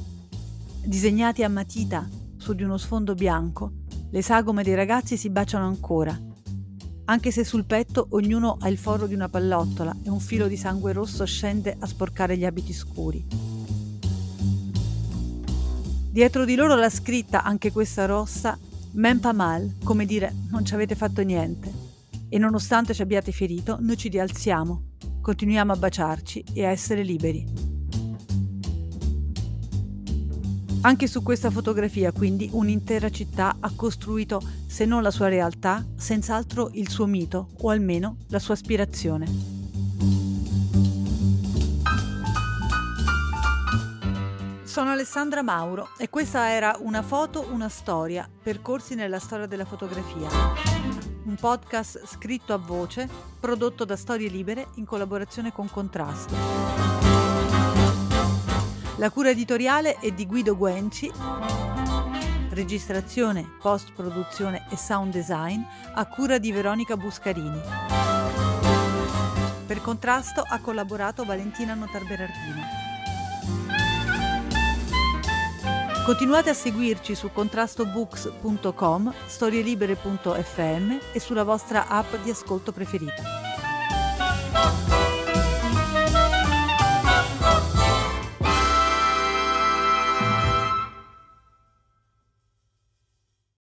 Disegnati 0.83 1.45
a 1.45 1.51
matita 1.51 2.09
su 2.39 2.55
di 2.55 2.63
uno 2.63 2.79
sfondo 2.79 3.15
bianco, 3.15 3.71
le 4.11 4.23
sagome 4.23 4.63
dei 4.63 4.75
ragazzi 4.75 5.19
si 5.19 5.29
baciano 5.29 5.67
ancora 5.67 6.19
anche 7.05 7.31
se 7.31 7.45
sul 7.45 7.65
petto 7.65 8.07
ognuno 8.11 8.57
ha 8.61 8.69
il 8.69 8.79
foro 8.79 9.07
di 9.07 9.15
una 9.15 9.29
pallottola 9.29 9.97
e 10.05 10.11
un 10.11 10.21
filo 10.21 10.47
di 10.47 10.57
sangue 10.57 10.93
rosso 10.93 11.25
scende 11.25 11.77
a 11.79 11.87
sporcare 11.87 12.37
gli 12.37 12.45
abiti 12.45 12.73
scuri. 12.73 13.25
Dietro 16.11 16.45
di 16.45 16.55
loro 16.55 16.75
la 16.77 16.91
scritta, 16.91 17.43
anche 17.43 17.73
questa 17.73 18.07
rossa, 18.07 18.59
Men 18.95 19.21
pa 19.21 19.33
mal, 19.33 19.77
come 19.83 20.05
dire 20.05 20.35
non 20.51 20.67
ci 20.67 20.75
avete 20.75 20.95
fatto 20.95 21.23
niente. 21.23 21.73
E 22.29 22.39
nonostante 22.39 22.93
ci 22.93 23.01
abbiate 23.01 23.33
ferito, 23.33 23.79
noi 23.81 23.97
ci 23.97 24.09
rialziamo, 24.09 24.83
continuiamo 25.23 25.73
a 25.73 25.77
baciarci 25.77 26.45
e 26.53 26.67
a 26.67 26.71
essere 26.71 27.03
liberi. 27.03 27.72
Anche 30.85 31.07
su 31.07 31.23
questa 31.23 31.49
fotografia, 31.49 32.11
quindi, 32.11 32.51
un'intera 32.53 33.09
città 33.09 33.57
ha 33.61 33.71
costruito, 33.75 34.43
se 34.67 34.85
non 34.85 35.01
la 35.01 35.13
sua 35.13 35.29
realtà, 35.29 35.85
senz'altro 35.97 36.71
il 36.73 36.89
suo 36.89 37.07
mito, 37.07 37.51
o 37.61 37.71
almeno 37.71 38.17
la 38.31 38.41
sua 38.41 38.55
aspirazione. 38.55 39.27
Sono 44.65 44.91
Alessandra 44.91 45.43
Mauro 45.43 45.91
e 45.99 46.11
questa 46.11 46.51
era 46.51 46.77
Una 46.81 47.03
foto, 47.03 47.47
una 47.53 47.69
storia, 47.69 48.29
percorsi 48.43 48.97
nella 48.97 49.21
storia 49.21 49.47
della 49.47 49.65
fotografia. 49.65 50.29
Un 51.27 51.37
podcast 51.37 52.07
scritto 52.07 52.55
a 52.55 52.59
voce, 52.59 53.09
prodotto 53.39 53.85
da 53.85 53.95
Storie 53.95 54.29
Libere 54.29 54.67
in 54.77 54.85
collaborazione 54.85 55.53
con 55.53 55.71
Contrasto. 55.71 57.02
La 59.03 59.11
cura 59.11 59.31
editoriale 59.31 59.99
è 59.99 60.13
di 60.13 60.29
Guido 60.29 60.57
Guenci, 60.57 61.11
registrazione, 62.51 63.57
post-produzione 63.61 64.69
e 64.71 64.77
sound 64.77 65.13
design 65.13 65.61
a 65.95 66.07
cura 66.07 66.39
di 66.39 66.53
Veronica 66.53 66.97
Buscarini. 66.97 67.61
Per 69.67 69.81
contrasto 69.83 70.45
ha 70.47 70.61
collaborato 70.61 71.25
Valentina 71.25 71.75
Notarberardino. 71.75 72.63
Continuate 76.07 76.51
a 76.51 76.55
seguirci 76.55 77.17
su 77.17 77.33
contrastobooks.com, 77.33 79.15
storielibere.fm 79.27 80.99
e 81.13 81.19
sulla 81.19 81.43
vostra 81.43 81.89
app 81.89 82.15
di 82.23 82.31
ascolto 82.31 82.71
preferita. 82.71 83.23